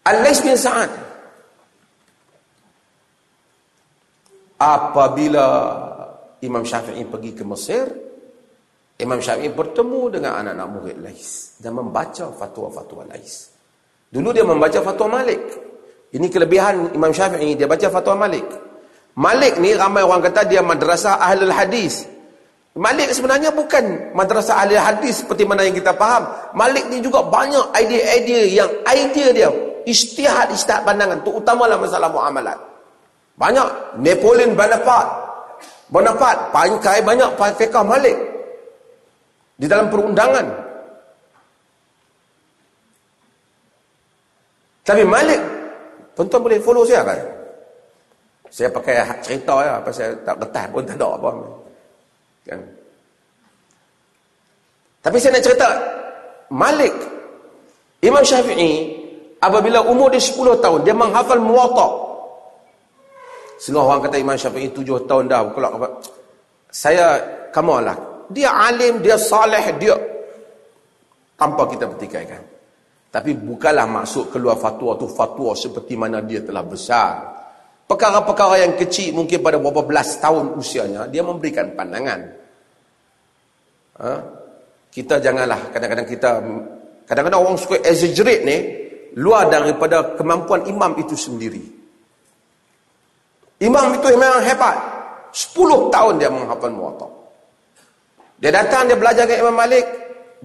Al-Lais 0.08 0.40
bin 0.40 0.56
Sa'ad 0.56 0.92
apabila 4.56 5.46
Imam 6.40 6.64
Syafi'i 6.64 7.04
pergi 7.04 7.32
ke 7.36 7.44
Mesir 7.44 7.86
Imam 8.98 9.20
Syafi'i 9.20 9.52
bertemu 9.52 10.02
dengan 10.16 10.40
anak-anak 10.40 10.68
murid 10.72 10.98
Lais 11.04 11.60
dan 11.60 11.76
membaca 11.78 12.32
fatwa-fatwa 12.34 13.04
Lais. 13.06 13.52
Dulu 14.08 14.32
dia 14.32 14.48
membaca 14.48 14.80
fatwa 14.82 15.22
Malik. 15.22 15.44
Ini 16.16 16.28
kelebihan 16.32 16.96
Imam 16.96 17.12
Syafi'i 17.12 17.60
dia 17.60 17.68
baca 17.68 17.92
fatwa 17.92 18.26
Malik. 18.26 18.48
Malik 19.20 19.60
ni 19.60 19.76
ramai 19.76 20.08
orang 20.08 20.24
kata 20.24 20.48
dia 20.48 20.64
madrasah 20.64 21.20
ahlul 21.20 21.52
hadis. 21.52 22.08
Malik 22.78 23.10
sebenarnya 23.10 23.50
bukan 23.50 24.14
madrasah 24.14 24.62
ahli 24.62 24.78
hadis 24.78 25.26
seperti 25.26 25.50
mana 25.50 25.66
yang 25.66 25.74
kita 25.74 25.98
faham. 25.98 26.54
Malik 26.54 26.86
ni 26.94 27.02
juga 27.02 27.26
banyak 27.26 27.74
idea-idea 27.74 28.42
yang 28.46 28.70
idea 28.86 29.28
dia 29.34 29.50
Istihad 29.88 30.52
istihad 30.52 30.84
pandangan 30.84 31.24
tu 31.24 31.32
utamalah 31.40 31.80
masalah 31.80 32.12
muamalat. 32.12 32.60
Banyak 33.40 33.96
Napoleon 34.04 34.52
Bonaparte. 34.52 35.14
Bonaparte 35.88 36.52
pakai 36.52 37.00
banyak 37.00 37.30
fiqh 37.56 37.78
Malik 37.88 38.18
di 39.56 39.64
dalam 39.64 39.88
perundangan. 39.88 40.44
Tapi 44.84 45.04
Malik 45.08 45.40
tuan-tuan 46.20 46.44
boleh 46.44 46.60
follow 46.60 46.84
saya 46.84 47.08
kan? 47.08 47.20
Saya 48.52 48.68
pakai 48.68 49.00
cerita 49.24 49.56
ya, 49.64 49.80
apa 49.80 49.90
saya 49.96 50.12
tak 50.28 50.36
getah 50.44 50.66
pun 50.68 50.84
tak 50.84 51.00
ada 51.00 51.08
apa. 51.16 51.30
Kan? 52.44 52.60
Tapi 55.00 55.16
saya 55.16 55.40
nak 55.40 55.44
cerita 55.48 55.70
Malik 56.52 56.96
Imam 58.04 58.24
Syafi'i 58.24 59.07
apabila 59.40 59.86
umur 59.86 60.12
dia 60.14 60.22
10 60.22 60.64
tahun 60.64 60.80
dia 60.86 60.96
menghafal 60.98 61.42
muwatta 61.42 62.08
Setengah 63.58 63.84
orang 63.90 64.02
kata 64.06 64.16
Imam 64.22 64.38
Syafi'i 64.38 64.70
tujuh 64.70 65.10
tahun 65.10 65.26
dah. 65.34 65.50
Apa? 65.50 65.88
Saya, 66.70 67.18
kamu 67.50 67.82
lah. 67.82 67.98
Dia 68.30 68.54
alim, 68.54 69.02
dia 69.02 69.18
saleh, 69.18 69.74
dia 69.82 69.98
tanpa 71.34 71.66
kita 71.66 71.90
pertikaikan. 71.90 72.42
Tapi 73.10 73.34
bukanlah 73.34 73.90
maksud 73.90 74.30
keluar 74.30 74.62
fatwa 74.62 74.94
tu 74.94 75.10
fatwa 75.10 75.58
seperti 75.58 75.98
mana 75.98 76.22
dia 76.22 76.46
telah 76.46 76.62
besar. 76.62 77.12
Perkara-perkara 77.88 78.62
yang 78.62 78.78
kecil 78.78 79.16
mungkin 79.16 79.42
pada 79.42 79.58
beberapa 79.58 79.82
belas 79.82 80.22
tahun 80.22 80.54
usianya, 80.54 81.10
dia 81.10 81.24
memberikan 81.26 81.74
pandangan. 81.74 82.20
Ha? 83.98 84.12
Kita 84.92 85.18
janganlah, 85.18 85.72
kadang-kadang 85.74 86.06
kita, 86.06 86.30
kadang-kadang 87.10 87.42
orang 87.42 87.58
suka 87.58 87.80
exaggerate 87.82 88.44
ni, 88.44 88.58
luar 89.18 89.50
daripada 89.50 90.14
kemampuan 90.14 90.70
imam 90.70 90.94
itu 91.02 91.18
sendiri. 91.18 91.66
Imam 93.58 93.98
itu 93.98 94.14
memang 94.14 94.46
hebat. 94.46 94.78
Sepuluh 95.34 95.90
tahun 95.90 96.22
dia 96.22 96.30
menghafal 96.30 96.70
muwatak. 96.70 97.10
Dia 98.38 98.54
datang, 98.54 98.86
dia 98.86 98.94
belajar 98.94 99.26
dengan 99.26 99.50
Imam 99.50 99.58
Malik, 99.58 99.86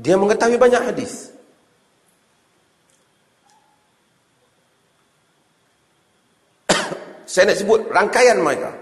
dia 0.01 0.17
mengetahui 0.17 0.57
banyak 0.57 0.81
hadis. 0.81 1.29
Saya 7.29 7.53
nak 7.53 7.61
sebut 7.61 7.85
rangkaian 7.93 8.41
mereka. 8.41 8.73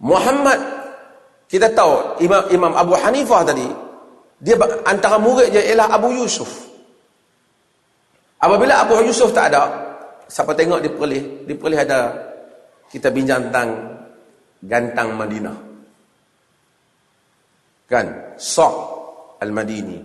Muhammad 0.00 0.56
kita 1.52 1.68
tahu 1.76 2.16
Imam 2.24 2.48
Imam 2.48 2.72
Abu 2.72 2.96
Hanifah 2.96 3.44
tadi 3.44 3.68
dia 4.40 4.56
antara 4.88 5.20
murid 5.20 5.52
dia 5.52 5.62
ialah 5.68 5.92
Abu 5.92 6.16
Yusuf. 6.16 6.71
Apabila 8.42 8.82
Abu 8.82 8.98
Yusuf 9.06 9.30
tak 9.30 9.54
ada, 9.54 9.70
siapa 10.26 10.50
tengok 10.58 10.82
diperlih, 10.82 11.46
diperlih 11.46 11.78
ada 11.78 12.10
kita 12.90 13.14
bincang 13.14 13.48
tentang 13.48 13.68
gantang 14.66 15.14
Madinah. 15.14 15.56
Kan? 17.86 18.06
Sok 18.34 18.74
Al-Madini. 19.38 19.98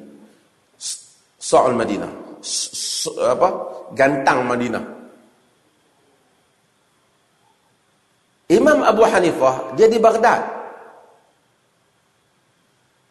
Sa'ul 1.38 1.74
Madinah. 1.74 2.12
apa? 3.26 3.50
Gantang 3.96 4.46
Madinah. 4.46 4.84
Imam 8.48 8.80
Abu 8.84 9.04
Hanifah, 9.04 9.76
dia 9.76 9.88
di 9.88 10.00
Baghdad. 10.00 10.42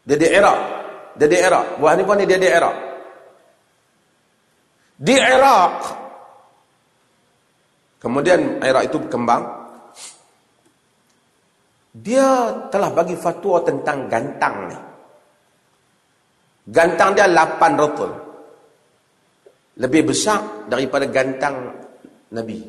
Dia 0.07 0.17
di 0.17 0.29
Iraq. 0.29 0.59
Dia 1.17 1.27
di 1.29 1.37
Iraq. 1.37 1.67
Abu 1.81 1.87
Hanifah 1.89 2.15
ni 2.17 2.25
dia 2.29 2.39
di 2.39 2.49
Iraq. 2.49 2.96
Di 4.97 5.13
Iraq. 5.13 5.77
Kemudian 8.01 8.65
Iraq 8.65 8.89
itu 8.89 8.97
berkembang. 8.97 9.45
Dia 11.97 12.53
telah 12.69 12.93
bagi 12.93 13.17
fatwa 13.17 13.61
tentang 13.65 14.09
gantang 14.09 14.57
ni. 14.69 14.79
Gantang 16.69 17.17
dia 17.17 17.29
8 17.29 17.81
rotul. 17.81 18.11
Lebih 19.77 20.13
besar 20.13 20.69
daripada 20.69 21.05
gantang 21.09 21.73
Nabi. 22.33 22.61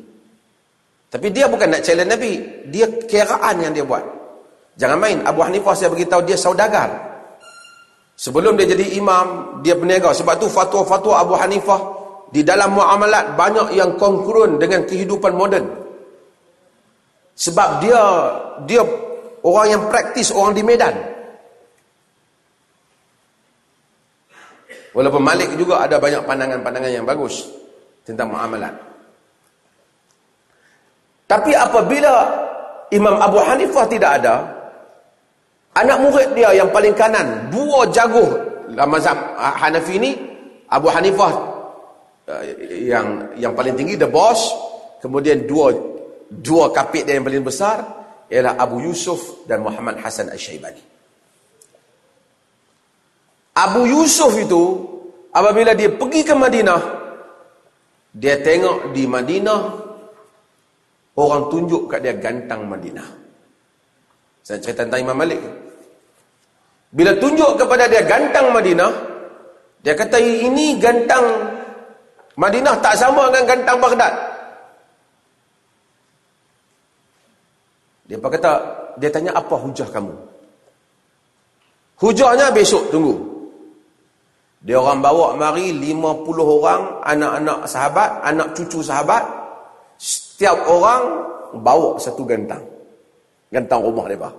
Tapi 1.08 1.26
dia 1.32 1.48
bukan 1.48 1.72
nak 1.72 1.84
challenge 1.84 2.12
Nabi. 2.12 2.32
Dia 2.68 2.86
kiraan 3.08 3.56
yang 3.64 3.72
dia 3.72 3.84
buat. 3.84 4.04
Jangan 4.76 4.98
main. 5.00 5.18
Abu 5.24 5.40
Hanifah 5.40 5.72
saya 5.72 5.88
beritahu 5.88 6.20
dia 6.24 6.36
saudagar. 6.36 6.92
Sebelum 8.18 8.58
dia 8.58 8.68
jadi 8.68 8.96
imam, 9.00 9.60
dia 9.64 9.72
berniaga. 9.76 10.12
Sebab 10.12 10.36
tu 10.36 10.46
fatwa-fatwa 10.52 11.14
Abu 11.20 11.34
Hanifah 11.34 11.97
di 12.28 12.44
dalam 12.44 12.76
muamalat 12.76 13.36
banyak 13.36 13.68
yang 13.72 13.96
konkurun 13.96 14.60
dengan 14.60 14.84
kehidupan 14.84 15.32
moden. 15.32 15.64
Sebab 17.38 17.68
dia 17.80 18.02
dia 18.66 18.82
orang 19.46 19.66
yang 19.70 19.82
praktis, 19.88 20.34
orang 20.34 20.52
di 20.52 20.62
medan. 20.66 20.94
Walaupun 24.92 25.22
Malik 25.22 25.54
juga 25.54 25.84
ada 25.86 25.96
banyak 26.02 26.26
pandangan-pandangan 26.26 26.90
yang 26.90 27.06
bagus 27.06 27.46
tentang 28.02 28.34
muamalat. 28.34 28.74
Tapi 31.28 31.52
apabila 31.52 32.24
Imam 32.88 33.20
Abu 33.20 33.36
Hanifah 33.38 33.84
tidak 33.86 34.10
ada, 34.18 34.48
anak 35.76 36.02
murid 36.02 36.32
dia 36.32 36.56
yang 36.56 36.72
paling 36.72 36.96
kanan, 36.96 37.52
dua 37.52 37.84
jago 37.92 38.32
dalam 38.72 38.88
mazhab 38.90 39.16
Hanafi 39.36 40.00
ini, 40.00 40.10
Abu 40.72 40.88
Hanifah 40.88 41.32
eh, 42.28 42.84
yang 42.86 43.32
yang 43.40 43.52
paling 43.56 43.74
tinggi, 43.74 43.96
the 43.96 44.06
boss, 44.08 44.52
kemudian 45.00 45.48
dua 45.48 45.72
dua 46.28 46.68
kapit 46.70 47.08
dia 47.08 47.16
yang 47.16 47.24
paling 47.24 47.44
besar, 47.44 47.80
ialah 48.28 48.60
Abu 48.60 48.84
Yusuf 48.84 49.48
dan 49.48 49.64
Muhammad 49.64 49.98
Hasan 50.04 50.28
Al-Syaibani. 50.28 50.84
Abu 53.58 53.88
Yusuf 53.90 54.36
itu 54.38 54.62
apabila 55.34 55.74
dia 55.74 55.90
pergi 55.90 56.22
ke 56.22 56.30
Madinah 56.36 56.98
dia 58.14 58.38
tengok 58.38 58.94
di 58.94 59.04
Madinah 59.04 59.60
orang 61.18 61.42
tunjuk 61.50 61.90
kat 61.90 62.00
dia 62.02 62.14
gantang 62.16 62.64
Madinah. 62.66 63.08
Saya 64.42 64.58
cerita 64.64 64.86
tentang 64.86 65.04
Imam 65.04 65.18
Malik. 65.18 65.42
Bila 66.88 67.12
tunjuk 67.20 67.60
kepada 67.60 67.84
dia 67.84 68.00
gantang 68.02 68.48
Madinah, 68.48 68.92
dia 69.84 69.92
kata 69.92 70.16
ini 70.16 70.80
gantang 70.80 71.26
Madinah 72.38 72.78
tak 72.78 72.94
sama 72.94 73.26
dengan 73.34 73.50
gantang 73.50 73.82
Baghdad. 73.82 74.14
Dia 78.06 78.16
kata, 78.16 78.52
dia 78.96 79.10
tanya 79.10 79.34
apa 79.34 79.58
hujah 79.58 79.90
kamu? 79.90 80.14
Hujahnya 81.98 82.54
besok 82.54 82.94
tunggu. 82.94 83.18
Dia 84.62 84.78
orang 84.78 85.02
bawa 85.02 85.34
mari 85.34 85.74
50 85.74 85.98
orang 86.38 87.02
anak-anak 87.02 87.58
sahabat, 87.66 88.10
anak 88.22 88.54
cucu 88.54 88.86
sahabat. 88.86 89.26
Setiap 89.98 90.62
orang 90.70 91.02
bawa 91.58 91.98
satu 91.98 92.22
gantang. 92.22 92.62
Gantang 93.50 93.82
rumah 93.82 94.06
dia. 94.06 94.30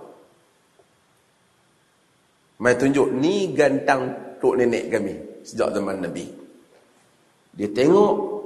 Mai 2.64 2.76
tunjuk 2.80 3.12
ni 3.12 3.52
gantang 3.52 4.08
tok 4.40 4.56
nenek 4.56 4.88
kami 4.88 5.14
sejak 5.44 5.72
zaman 5.76 6.00
Nabi. 6.00 6.39
Dia 7.54 7.68
tengok 7.70 8.40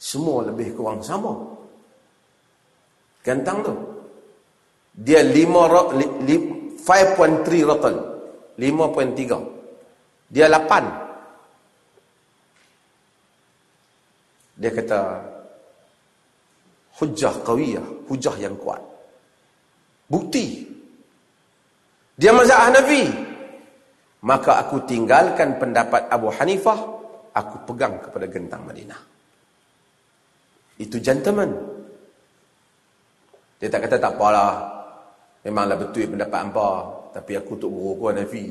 semua 0.00 0.48
lebih 0.48 0.72
kurang 0.74 1.04
sama. 1.04 1.36
Gantang 3.20 3.60
tu. 3.60 3.76
Dia 4.96 5.20
5 5.22 5.36
5.3 5.36 7.68
rotan. 7.68 7.94
5.3. 8.56 9.36
Dia 10.30 10.46
lapan. 10.48 11.10
Dia 14.60 14.68
kata, 14.76 15.00
hujah 17.00 17.32
kawiyah, 17.40 17.86
hujah 18.12 18.36
yang 18.36 18.52
kuat. 18.60 18.76
Bukti. 20.04 20.68
Dia 22.20 22.36
mazhab 22.36 22.68
Hanafi. 22.68 23.08
Maka 24.20 24.60
aku 24.60 24.84
tinggalkan 24.84 25.56
pendapat 25.56 26.12
Abu 26.12 26.28
Hanifah, 26.28 26.99
aku 27.34 27.56
pegang 27.70 27.98
kepada 28.02 28.26
gentang 28.26 28.62
Madinah. 28.66 29.00
Itu 30.80 30.96
gentleman. 30.98 31.52
Dia 33.60 33.68
tak 33.68 33.84
kata 33.84 33.96
tak 34.00 34.16
apalah. 34.16 34.52
Memanglah 35.44 35.76
betul 35.76 36.08
pendapat 36.08 36.40
apa. 36.48 36.68
Tapi 37.20 37.32
aku 37.36 37.52
tu 37.60 37.68
guru 37.68 37.96
aku 37.96 38.04
Hanafi. 38.08 38.46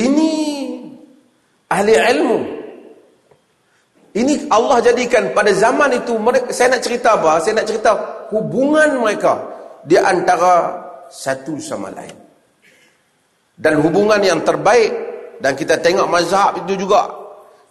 Ini 0.00 0.30
ahli 1.68 1.92
ilmu. 1.92 2.38
Ini 4.10 4.48
Allah 4.50 4.82
jadikan 4.82 5.30
pada 5.36 5.54
zaman 5.54 5.94
itu 5.94 6.18
mereka, 6.18 6.50
saya 6.50 6.74
nak 6.74 6.82
cerita 6.82 7.14
apa? 7.14 7.38
Saya 7.44 7.62
nak 7.62 7.68
cerita 7.68 7.90
hubungan 8.32 8.98
mereka 8.98 9.59
di 9.84 9.96
antara 9.96 10.76
satu 11.10 11.58
sama 11.58 11.90
lain. 11.92 12.16
Dan 13.60 13.80
hubungan 13.84 14.20
yang 14.24 14.40
terbaik 14.40 14.92
dan 15.40 15.52
kita 15.52 15.80
tengok 15.80 16.08
mazhab 16.08 16.64
itu 16.64 16.80
juga 16.80 17.08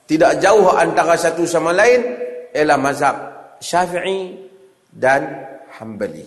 tidak 0.06 0.42
jauh 0.42 0.74
antara 0.74 1.14
satu 1.18 1.46
sama 1.46 1.74
lain 1.74 2.02
ialah 2.54 2.78
mazhab 2.78 3.16
Syafi'i 3.62 4.38
dan 4.90 5.50
Hambali. 5.78 6.26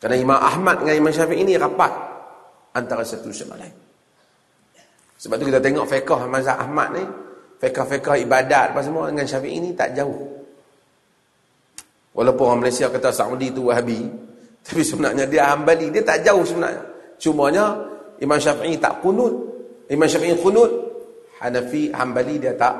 Kerana 0.00 0.16
Imam 0.20 0.40
Ahmad 0.40 0.84
dengan 0.84 0.94
Imam 0.96 1.12
Syafi'i 1.12 1.44
ini 1.44 1.56
rapat 1.56 1.92
antara 2.76 3.04
satu 3.04 3.32
sama 3.32 3.56
lain. 3.56 3.76
Sebab 5.16 5.40
tu 5.40 5.48
kita 5.48 5.60
tengok 5.60 5.88
fiqah 5.88 6.20
mazhab 6.28 6.60
Ahmad 6.60 6.88
ni, 7.00 7.04
fiqah-fiqah 7.64 8.20
ibadat 8.28 8.76
apa 8.76 8.80
semua 8.84 9.08
dengan 9.08 9.24
Syafi'i 9.24 9.56
ni 9.60 9.72
tak 9.72 9.96
jauh. 9.96 10.44
Walaupun 12.12 12.44
orang 12.44 12.60
Malaysia 12.68 12.92
kata 12.92 13.10
Saudi 13.10 13.50
tu 13.50 13.72
Wahabi, 13.72 14.04
tapi 14.64 14.80
sebenarnya 14.80 15.28
dia 15.28 15.52
Hambali, 15.52 15.92
dia 15.92 16.00
tak 16.00 16.24
jauh 16.24 16.40
sebenarnya. 16.40 16.80
Cumanya 17.20 17.76
Imam 18.24 18.40
Syafi'i 18.40 18.80
tak 18.80 19.04
kunut, 19.04 19.32
Imam 19.92 20.08
Syafi'i 20.08 20.32
kunut, 20.40 20.72
Hanafi, 21.44 21.92
Hambali 21.92 22.40
dia 22.40 22.56
tak 22.56 22.72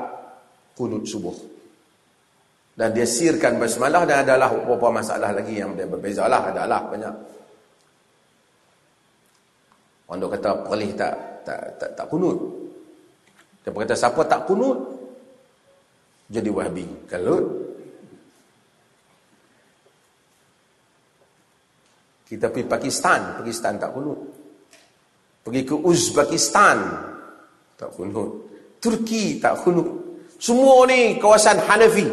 kunut 0.73 1.05
subuh. 1.05 1.37
Dan 2.75 2.91
dia 2.91 3.07
sirkan 3.07 3.55
basmalah 3.55 4.03
dan 4.03 4.27
adalah 4.27 4.51
beberapa 4.51 4.91
masalah 4.99 5.31
lagi 5.31 5.63
yang 5.63 5.79
dia 5.79 5.87
berbeza 5.87 6.27
lah. 6.27 6.51
Adalah 6.51 6.83
banyak. 6.91 7.15
Orang 10.11 10.19
duk 10.19 10.29
kata 10.35 10.49
perlih 10.67 10.91
tak 10.91 11.13
tak 11.47 11.61
tak, 11.79 11.89
tak 11.95 12.05
kunut. 12.11 12.35
Dia 13.63 13.71
berkata 13.71 13.95
siapa 13.95 14.21
tak 14.27 14.43
kunut 14.43 14.75
jadi 16.27 16.51
wahabi. 16.51 16.83
Kalau 17.07 17.64
kita 22.25 22.49
pergi 22.49 22.65
Pakistan, 22.65 23.37
Pakistan 23.37 23.77
tak 23.77 23.93
kunut. 23.93 24.17
Pergi 25.45 25.61
ke 25.61 25.75
Uzbekistan 25.77 26.77
tak 27.77 27.93
kunut. 27.93 28.49
Turki 28.81 29.37
tak 29.37 29.61
kunut. 29.61 29.85
Semua 30.41 30.89
ni 30.89 31.21
kawasan 31.21 31.61
Hanafi. 31.61 32.09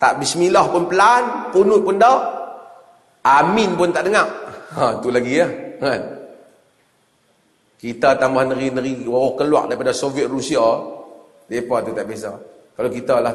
Tak 0.00 0.18
bismillah 0.18 0.66
pun 0.72 0.88
pelan, 0.88 1.52
kunut 1.52 1.84
pun 1.84 2.00
tak. 2.00 2.20
Amin 3.22 3.76
pun 3.76 3.92
tak 3.92 4.08
dengar. 4.08 4.26
Ha, 4.74 4.98
tu 4.98 5.12
lagi 5.12 5.38
ya. 5.38 5.46
Kan? 5.78 6.00
Kita 7.78 8.16
tambah 8.18 8.48
neri-neri 8.48 9.04
orang 9.06 9.36
keluar 9.38 9.62
daripada 9.68 9.92
Soviet 9.94 10.26
Rusia, 10.26 10.62
depa 11.46 11.84
tu 11.84 11.92
tak 11.94 12.08
biasa. 12.08 12.30
Kalau 12.74 12.90
kita 12.90 13.20
lah. 13.20 13.34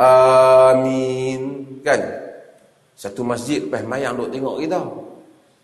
Amin. 0.00 1.48
Kan? 1.84 2.00
Satu 2.94 3.24
masjid 3.26 3.62
pas 3.66 3.82
mayang 3.82 4.16
duk 4.18 4.30
tengok 4.30 4.56
kita. 4.62 4.80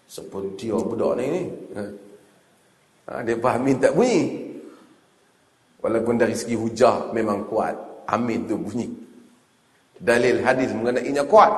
Seperti 0.09 0.73
dia 0.73 0.81
budak 0.81 1.21
ni 1.21 1.25
ni. 1.29 1.43
Ha. 1.77 1.83
Ha, 3.09 3.13
dia 3.25 3.37
amin 3.37 3.77
tak 3.77 3.93
bunyi. 3.93 4.49
Walaupun 5.79 6.17
dari 6.19 6.35
segi 6.35 6.57
hujah 6.57 7.13
memang 7.13 7.45
kuat. 7.47 7.77
Amin 8.09 8.49
tu 8.49 8.57
bunyi 8.57 9.09
dalil 9.99 10.41
hadis 10.43 10.71
mengenainya 10.71 11.27
kuat. 11.27 11.51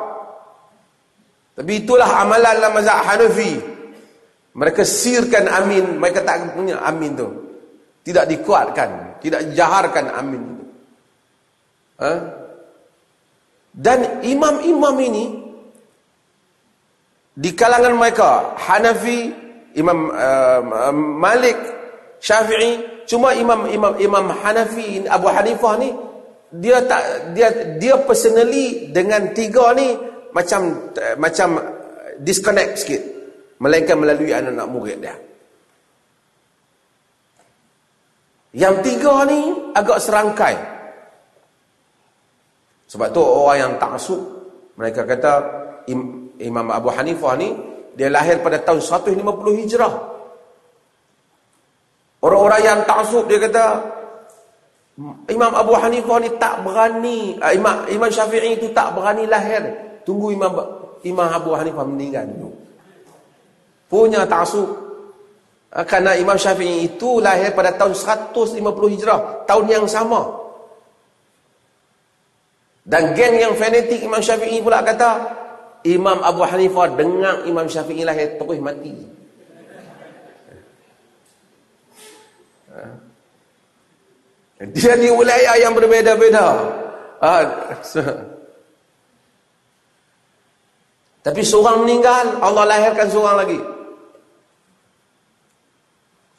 Tapi 1.54 1.84
itulah 1.84 2.08
amalan 2.24 2.56
dalam 2.56 2.72
mazhab 2.72 3.04
Hanafi. 3.04 3.52
Mereka 4.50 4.82
sirkan 4.82 5.46
amin, 5.46 6.00
mereka 6.00 6.24
tak 6.24 6.56
punya 6.56 6.80
amin 6.82 7.14
tu. 7.14 7.28
Tidak 8.00 8.24
dikuatkan, 8.26 9.20
tidak 9.20 9.52
jaharkan 9.54 10.08
amin 10.10 10.40
itu. 10.40 10.64
Ha? 12.00 12.12
Dan 13.70 14.24
imam-imam 14.24 14.96
ini 14.98 15.24
di 17.40 17.56
kalangan 17.56 17.96
mereka 17.96 18.52
Hanafi, 18.60 19.32
Imam 19.80 20.12
uh, 20.12 20.92
Malik, 20.92 21.56
Syafi'i, 22.20 23.04
cuma 23.08 23.32
imam 23.32 23.64
imam 23.64 23.96
imam 23.96 24.28
Hanafi 24.28 25.08
Abu 25.08 25.32
Hanifah 25.32 25.80
ni 25.80 25.88
dia 26.60 26.84
tak 26.84 27.32
dia 27.32 27.48
dia 27.80 27.96
personally 28.04 28.92
dengan 28.92 29.32
tiga 29.32 29.72
ni 29.72 29.96
macam 30.36 30.92
macam 31.16 31.56
disconnect 32.20 32.84
sikit. 32.84 33.02
Melainkan 33.60 33.96
melalui 33.96 34.32
anak-anak 34.32 34.68
murid 34.72 34.98
dia. 35.00 35.16
Yang 38.56 38.74
tiga 38.84 39.14
ni 39.28 39.40
agak 39.76 40.00
serangkai. 40.00 40.56
Sebab 42.88 43.08
tu 43.14 43.22
orang 43.22 43.56
yang 43.56 43.72
tak 43.78 43.94
masuk 43.94 44.20
mereka 44.74 45.06
kata 45.06 45.32
Imam 46.40 46.72
Abu 46.72 46.88
Hanifah 46.90 47.36
ni 47.36 47.52
dia 47.94 48.08
lahir 48.08 48.40
pada 48.40 48.58
tahun 48.64 48.80
150 48.80 49.60
Hijrah 49.60 49.94
orang-orang 52.24 52.60
yang 52.64 52.78
tak 52.88 52.96
masuk 53.04 53.28
dia 53.28 53.38
kata 53.40 53.64
Imam 55.30 55.52
Abu 55.56 55.72
Hanifah 55.80 56.18
ni 56.20 56.28
tak 56.36 56.60
berani, 56.60 57.38
uh, 57.40 57.52
Imam 57.56 57.88
Imam 57.88 58.10
Syafi'i 58.12 58.60
itu 58.60 58.68
tak 58.76 58.92
berani 58.92 59.24
lahir. 59.24 59.62
Tunggu 60.04 60.34
Imam 60.36 60.52
Imam 61.06 61.28
Abu 61.30 61.56
Hanifah 61.56 61.84
meninggal 61.88 62.28
dulu. 62.28 62.52
Punya 63.88 64.28
taksub. 64.28 64.68
Uh, 65.72 65.84
kerana 65.88 66.18
Imam 66.20 66.36
Syafi'i 66.36 66.84
itu 66.84 67.22
lahir 67.22 67.56
pada 67.56 67.72
tahun 67.80 67.96
150 67.96 68.60
Hijrah, 68.92 69.48
tahun 69.48 69.66
yang 69.72 69.86
sama. 69.88 70.36
Dan 72.84 73.16
geng 73.16 73.38
yang 73.40 73.54
fanatik 73.56 74.04
Imam 74.04 74.20
Syafi'i 74.20 74.60
pula 74.60 74.84
kata, 74.84 75.39
Imam 75.84 76.20
Abu 76.20 76.44
Hanifah 76.44 76.92
dengar 76.92 77.48
Imam 77.48 77.64
Syafi'i 77.64 78.04
lahir 78.04 78.36
terus 78.36 78.60
mati. 78.60 78.92
Dia 84.76 84.92
di 85.00 85.08
wilayah 85.08 85.56
yang 85.56 85.72
berbeza-beza. 85.72 86.46
Ah, 87.20 87.44
Tapi 91.20 91.40
seorang 91.44 91.84
meninggal, 91.84 92.40
Allah 92.40 92.64
lahirkan 92.64 93.08
seorang 93.12 93.36
lagi. 93.44 93.60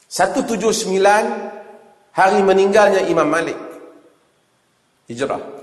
179 0.10 0.90
hari 2.12 2.40
meninggalnya 2.42 3.06
Imam 3.06 3.30
Malik. 3.30 3.58
Hijrah. 5.06 5.61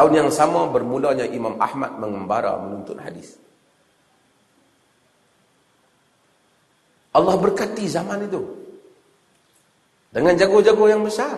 Tahun 0.00 0.16
yang 0.16 0.32
sama 0.32 0.64
bermulanya 0.64 1.28
Imam 1.28 1.60
Ahmad 1.60 2.00
mengembara 2.00 2.56
menuntut 2.56 2.96
hadis. 3.04 3.36
Allah 7.12 7.36
berkati 7.36 7.84
zaman 7.84 8.24
itu. 8.24 8.40
Dengan 10.08 10.40
jago-jago 10.40 10.88
yang 10.88 11.04
besar. 11.04 11.36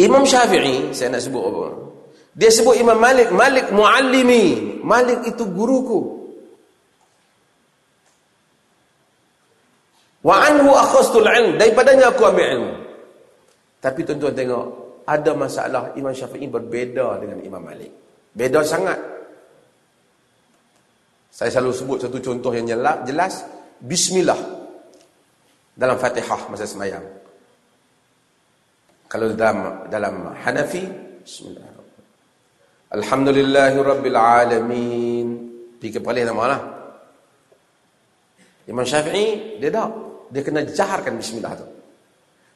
Imam 0.00 0.24
Syafi'i, 0.24 0.96
saya 0.96 1.12
nak 1.12 1.28
sebut 1.28 1.44
apa? 1.52 1.66
Dia 2.32 2.48
sebut 2.48 2.72
Imam 2.80 2.96
Malik, 2.96 3.28
Malik 3.28 3.68
muallimi. 3.76 4.80
Malik 4.80 5.20
itu 5.28 5.44
guruku. 5.52 6.32
Wa 10.24 10.48
anhu 10.48 10.72
akhastul 10.72 11.28
ilm. 11.28 11.60
Daripadanya 11.60 12.08
aku 12.08 12.24
ambil 12.24 12.48
ilmu. 12.56 12.81
Tapi 13.82 14.00
tuan-tuan 14.06 14.30
tengok, 14.30 14.66
ada 15.02 15.34
masalah 15.34 15.90
Imam 15.98 16.14
Syafi'i 16.14 16.46
berbeza 16.46 17.18
dengan 17.18 17.42
Imam 17.42 17.58
Malik. 17.58 17.90
Beda 18.30 18.62
sangat. 18.62 18.94
Saya 21.34 21.50
selalu 21.50 21.74
sebut 21.74 21.98
satu 22.06 22.22
contoh 22.22 22.54
yang 22.54 22.70
jelas. 22.70 23.42
Bismillah. 23.82 24.38
Dalam 25.74 25.98
Fatihah 25.98 26.46
masa 26.46 26.62
semayang. 26.62 27.02
Kalau 29.10 29.34
dalam 29.34 29.90
dalam 29.90 30.14
Hanafi 30.30 30.86
bismillahirrahmanirrahim. 31.26 32.06
Alhamdulillahirabbil 32.92 34.18
alamin. 34.20 35.26
Tiga 35.82 35.98
kali 35.98 36.22
nama 36.22 36.44
lah. 36.54 36.60
Imam 38.70 38.86
Syafi'i 38.86 39.58
dia 39.58 39.74
tak 39.74 39.90
dia 40.30 40.40
kena 40.46 40.62
jaharkan 40.62 41.18
bismillah 41.18 41.52
tu. 41.58 41.66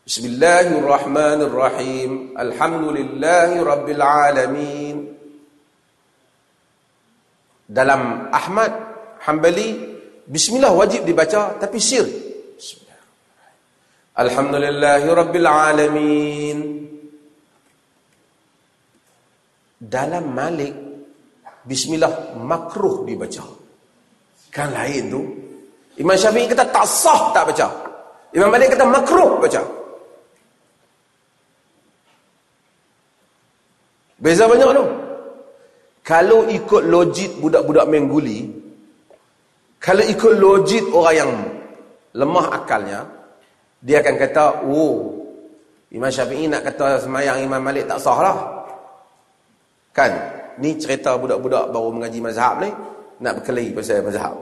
Bismillahirrahmanirrahim. 0.07 2.38
Alhamdulillahirabbil 2.38 3.99
alamin. 3.99 5.11
Dalam 7.66 8.31
Ahmad 8.31 8.71
Hanbali 9.27 9.75
bismillah 10.31 10.71
wajib 10.71 11.03
dibaca 11.03 11.59
tapi 11.59 11.83
sir 11.83 12.07
Alhamdulillahi 14.14 15.11
Rabbil 15.11 15.49
Alamin. 15.51 16.87
Dalam 19.83 20.31
Malik 20.31 20.71
Bismillah 21.66 22.38
makruh 22.38 23.03
dibaca. 23.03 23.42
Kan 24.55 24.71
lain 24.71 25.11
tu. 25.11 25.27
Imam 25.99 26.14
Syafi'i 26.14 26.47
kata 26.47 26.71
tak 26.71 26.87
sah 26.87 27.35
tak 27.35 27.51
baca. 27.51 27.66
Imam 28.31 28.55
Malik 28.55 28.71
kata 28.71 28.87
makruh 28.87 29.42
baca 29.42 29.76
Beza 34.27 34.51
banyak 34.51 34.75
tu 34.75 34.87
Kalau 36.03 36.51
ikut 36.51 36.83
logik 36.91 37.39
budak-budak 37.39 37.87
mengguli 37.87 38.51
Kalau 39.79 40.03
ikut 40.03 40.33
logik 40.43 40.91
orang 40.91 41.15
yang 41.15 41.31
lemah 42.19 42.47
akalnya 42.51 43.07
dia 43.87 44.03
akan 44.03 44.15
kata, 44.19 44.45
oh, 44.67 45.15
Imam 45.95 46.11
Syafi'i 46.11 46.51
nak 46.51 46.67
kata 46.67 47.07
semayang 47.07 47.39
Imam 47.45 47.62
Malik 47.62 47.87
tak 47.87 48.03
sah 48.03 48.19
lah. 48.19 48.37
Kan? 49.95 50.11
Ni 50.59 50.75
cerita 50.75 51.15
budak-budak 51.15 51.71
baru 51.71 51.95
mengaji 51.95 52.19
mazhab 52.19 52.65
ni, 52.65 52.71
nak 53.23 53.39
berkelahi 53.39 53.71
pasal 53.71 54.03
mazhab. 54.03 54.35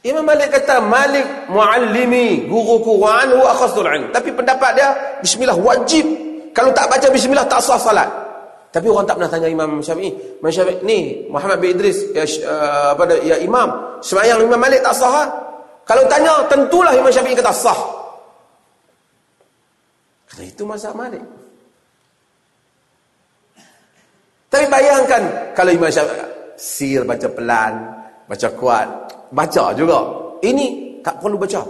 Imam 0.00 0.24
Malik 0.24 0.48
kata, 0.48 0.80
Malik 0.80 1.52
muallimi 1.52 2.48
guruku 2.48 2.96
wa 2.96 3.20
anhu 3.20 3.44
akhasdul 3.44 3.84
ilm. 3.84 4.08
Tapi 4.14 4.32
pendapat 4.32 4.70
dia, 4.80 4.88
bismillah 5.20 5.60
wajib. 5.60 6.08
Kalau 6.50 6.70
tak 6.74 6.86
baca 6.90 7.06
bismillah 7.10 7.46
tak 7.46 7.62
sah 7.62 7.78
salat. 7.78 8.08
Tapi 8.70 8.86
orang 8.86 9.02
tak 9.02 9.18
pernah 9.18 9.30
tanya 9.30 9.48
Imam 9.50 9.82
Syafi'i. 9.82 10.14
Imam 10.38 10.50
Syafi'i 10.50 10.78
ni 10.86 10.98
Muhammad 11.26 11.58
bin 11.58 11.74
Idris 11.74 12.06
ya, 12.14 12.22
uh, 12.46 12.94
apa 12.94 13.02
ya 13.18 13.34
Imam 13.42 13.98
semayang 13.98 14.46
Imam 14.46 14.58
Malik 14.58 14.78
tak 14.82 14.94
sah. 14.94 15.26
Kalau 15.82 16.06
tanya, 16.06 16.46
tentulah 16.46 16.94
Imam 16.94 17.10
Syafi'i 17.10 17.34
kata 17.34 17.50
sah. 17.50 17.80
Kerana 20.30 20.44
itu 20.46 20.62
mazhab 20.62 20.94
Malik. 20.94 21.22
Tapi 24.50 24.66
bayangkan 24.70 25.22
kalau 25.54 25.70
Imam 25.74 25.90
Syafi'i 25.90 26.54
sir 26.54 27.02
baca 27.02 27.26
pelan, 27.26 27.72
baca 28.30 28.48
kuat, 28.54 28.86
baca 29.34 29.74
juga. 29.74 29.98
Ini 30.46 30.66
tak 31.02 31.18
perlu 31.18 31.34
baca. 31.34 31.62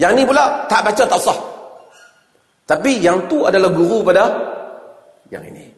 Yang 0.00 0.12
ni 0.16 0.22
pula 0.24 0.64
tak 0.64 0.80
baca 0.80 1.04
tak 1.04 1.20
sah. 1.20 1.38
Tapi 2.66 2.98
yang 2.98 3.30
tu 3.30 3.46
adalah 3.46 3.70
guru 3.70 4.02
pada 4.02 4.26
yang 5.30 5.46
ini. 5.46 5.70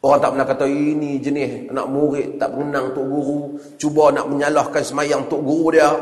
Orang 0.00 0.20
tak 0.20 0.32
pernah 0.32 0.48
kata 0.48 0.64
ini 0.68 1.20
jenis 1.20 1.72
anak 1.72 1.88
murid 1.88 2.40
tak 2.40 2.52
mengenang 2.56 2.92
tok 2.96 3.04
guru, 3.04 3.40
cuba 3.76 4.12
nak 4.12 4.28
menyalahkan 4.28 4.80
semayang 4.80 5.24
tok 5.28 5.40
guru 5.44 5.76
dia. 5.76 5.92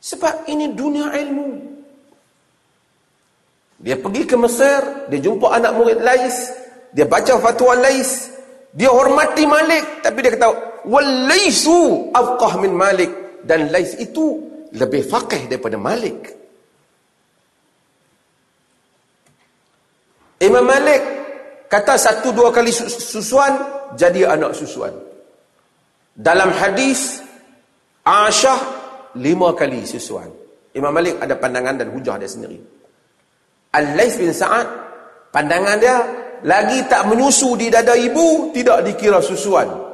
Sebab 0.00 0.48
ini 0.48 0.72
dunia 0.72 1.12
ilmu. 1.12 1.76
Dia 3.80 4.00
pergi 4.00 4.22
ke 4.24 4.36
Mesir, 4.40 4.80
dia 5.12 5.20
jumpa 5.20 5.52
anak 5.52 5.76
murid 5.76 6.00
Lais, 6.00 6.52
dia 6.96 7.04
baca 7.04 7.36
fatwa 7.36 7.76
Lais, 7.76 8.32
dia 8.72 8.88
hormati 8.88 9.44
Malik, 9.44 10.00
tapi 10.00 10.24
dia 10.24 10.32
kata 10.32 10.48
walaisu 10.88 12.12
afqah 12.16 12.64
min 12.64 12.72
Malik 12.72 13.12
dan 13.44 13.68
Lais 13.68 13.92
itu 14.00 14.45
lebih 14.74 15.06
faqih 15.06 15.46
daripada 15.46 15.78
Malik. 15.78 16.34
Imam 20.42 20.66
Malik 20.66 21.02
kata 21.70 21.94
satu 21.94 22.34
dua 22.34 22.50
kali 22.50 22.72
susuan 22.72 23.56
jadi 23.94 24.34
anak 24.34 24.52
susuan. 24.58 24.92
Dalam 26.16 26.50
hadis 26.56 27.20
Aisyah 28.06 28.58
lima 29.20 29.54
kali 29.54 29.86
susuan. 29.86 30.28
Imam 30.74 30.92
Malik 30.92 31.20
ada 31.22 31.38
pandangan 31.38 31.78
dan 31.78 31.88
hujah 31.94 32.18
dia 32.20 32.28
sendiri. 32.28 32.58
Al-Lais 33.76 34.16
bin 34.16 34.32
Sa'ad 34.32 34.66
pandangan 35.32 35.76
dia 35.80 35.96
lagi 36.44 36.84
tak 36.88 37.08
menyusu 37.08 37.56
di 37.56 37.72
dada 37.72 37.96
ibu 37.96 38.52
tidak 38.52 38.84
dikira 38.84 39.20
susuan 39.24 39.85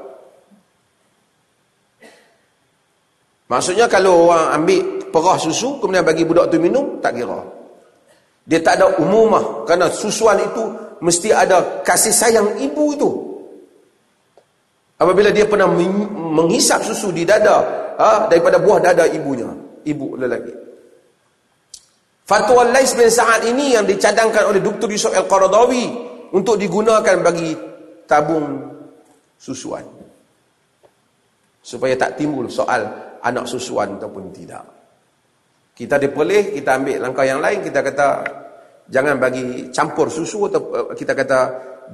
maksudnya 3.50 3.86
kalau 3.90 4.30
orang 4.30 4.62
ambil 4.62 4.80
perah 5.10 5.38
susu 5.40 5.80
kemudian 5.80 6.04
bagi 6.04 6.26
budak 6.26 6.52
tu 6.52 6.60
minum 6.60 7.00
tak 7.02 7.16
kira 7.16 7.62
dia 8.42 8.58
tak 8.58 8.82
ada 8.82 8.86
umumah 8.98 9.62
kerana 9.62 9.86
susuan 9.86 10.42
itu 10.42 10.64
mesti 11.02 11.30
ada 11.30 11.82
kasih 11.82 12.14
sayang 12.14 12.48
ibu 12.58 12.84
itu. 12.94 13.10
Apabila 14.98 15.34
dia 15.34 15.46
pernah 15.46 15.66
menghisap 15.66 16.86
susu 16.86 17.10
di 17.10 17.26
dada 17.26 17.58
ha, 17.98 18.30
daripada 18.30 18.62
buah 18.62 18.78
dada 18.78 19.06
ibunya, 19.10 19.50
ibu 19.82 20.14
lelaki. 20.14 20.54
Fatwa 22.22 22.62
Lais 22.70 22.94
bin 22.94 23.10
Sa'ad 23.10 23.42
ini 23.50 23.74
yang 23.74 23.82
dicadangkan 23.82 24.46
oleh 24.46 24.62
Dr. 24.62 24.86
Yusuf 24.86 25.10
Al-Qaradawi 25.10 25.90
untuk 26.30 26.54
digunakan 26.54 27.18
bagi 27.18 27.50
tabung 28.06 28.62
susuan. 29.34 29.82
Supaya 31.72 31.96
tak 31.96 32.20
timbul 32.20 32.52
soal 32.52 32.84
anak 33.24 33.48
susuan 33.48 33.96
ataupun 33.96 34.28
tidak. 34.28 34.60
Kita 35.72 35.96
diperlih, 35.96 36.52
kita 36.52 36.76
ambil 36.76 37.00
langkah 37.00 37.24
yang 37.24 37.40
lain, 37.40 37.64
kita 37.64 37.80
kata 37.80 38.06
jangan 38.92 39.16
bagi 39.16 39.72
campur 39.72 40.12
susu 40.12 40.52
atau 40.52 40.60
uh, 40.68 40.92
kita 40.92 41.16
kata 41.16 41.38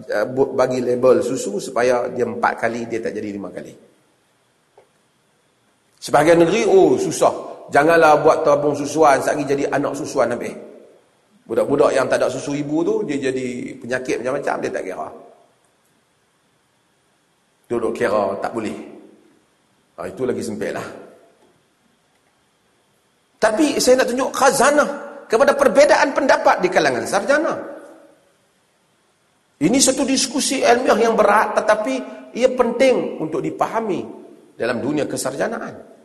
uh, 0.03 0.27
bagi 0.51 0.83
label 0.83 1.23
susu 1.23 1.63
supaya 1.63 2.11
dia 2.11 2.27
empat 2.27 2.59
kali 2.59 2.91
dia 2.91 2.99
tak 2.99 3.15
jadi 3.15 3.31
lima 3.31 3.55
kali. 3.55 3.71
Sebahagian 6.03 6.43
negeri 6.43 6.67
oh 6.67 6.99
susah. 6.99 7.47
Janganlah 7.71 8.19
buat 8.19 8.43
tabung 8.43 8.75
susuan 8.75 9.23
sekali 9.23 9.47
jadi 9.47 9.71
anak 9.71 9.95
susuan 9.95 10.35
habis. 10.35 10.59
Budak-budak 11.47 11.95
yang 11.95 12.11
tak 12.11 12.19
ada 12.19 12.27
susu 12.27 12.59
ibu 12.59 12.83
tu 12.83 13.07
dia 13.07 13.31
jadi 13.31 13.79
penyakit 13.79 14.27
macam-macam 14.27 14.55
dia 14.59 14.71
tak 14.75 14.83
kira. 14.83 15.09
Duduk 17.71 17.95
kira 17.95 18.35
tak 18.43 18.51
boleh 18.51 18.98
ha, 19.99 20.07
itu 20.07 20.23
lagi 20.23 20.41
sempit 20.41 20.73
lah 20.73 20.87
tapi 23.39 23.79
saya 23.79 24.03
nak 24.03 24.09
tunjuk 24.11 24.31
khazanah 24.35 24.91
kepada 25.31 25.55
perbedaan 25.55 26.11
pendapat 26.11 26.59
di 26.59 26.69
kalangan 26.73 27.07
sarjana. 27.07 27.55
Ini 29.59 29.79
satu 29.79 30.03
diskusi 30.03 30.63
ilmiah 30.63 30.99
yang 30.99 31.15
berat 31.15 31.55
tetapi 31.55 31.95
ia 32.35 32.51
penting 32.51 33.23
untuk 33.23 33.39
dipahami 33.39 34.03
dalam 34.59 34.83
dunia 34.83 35.07
kesarjanaan. 35.07 35.98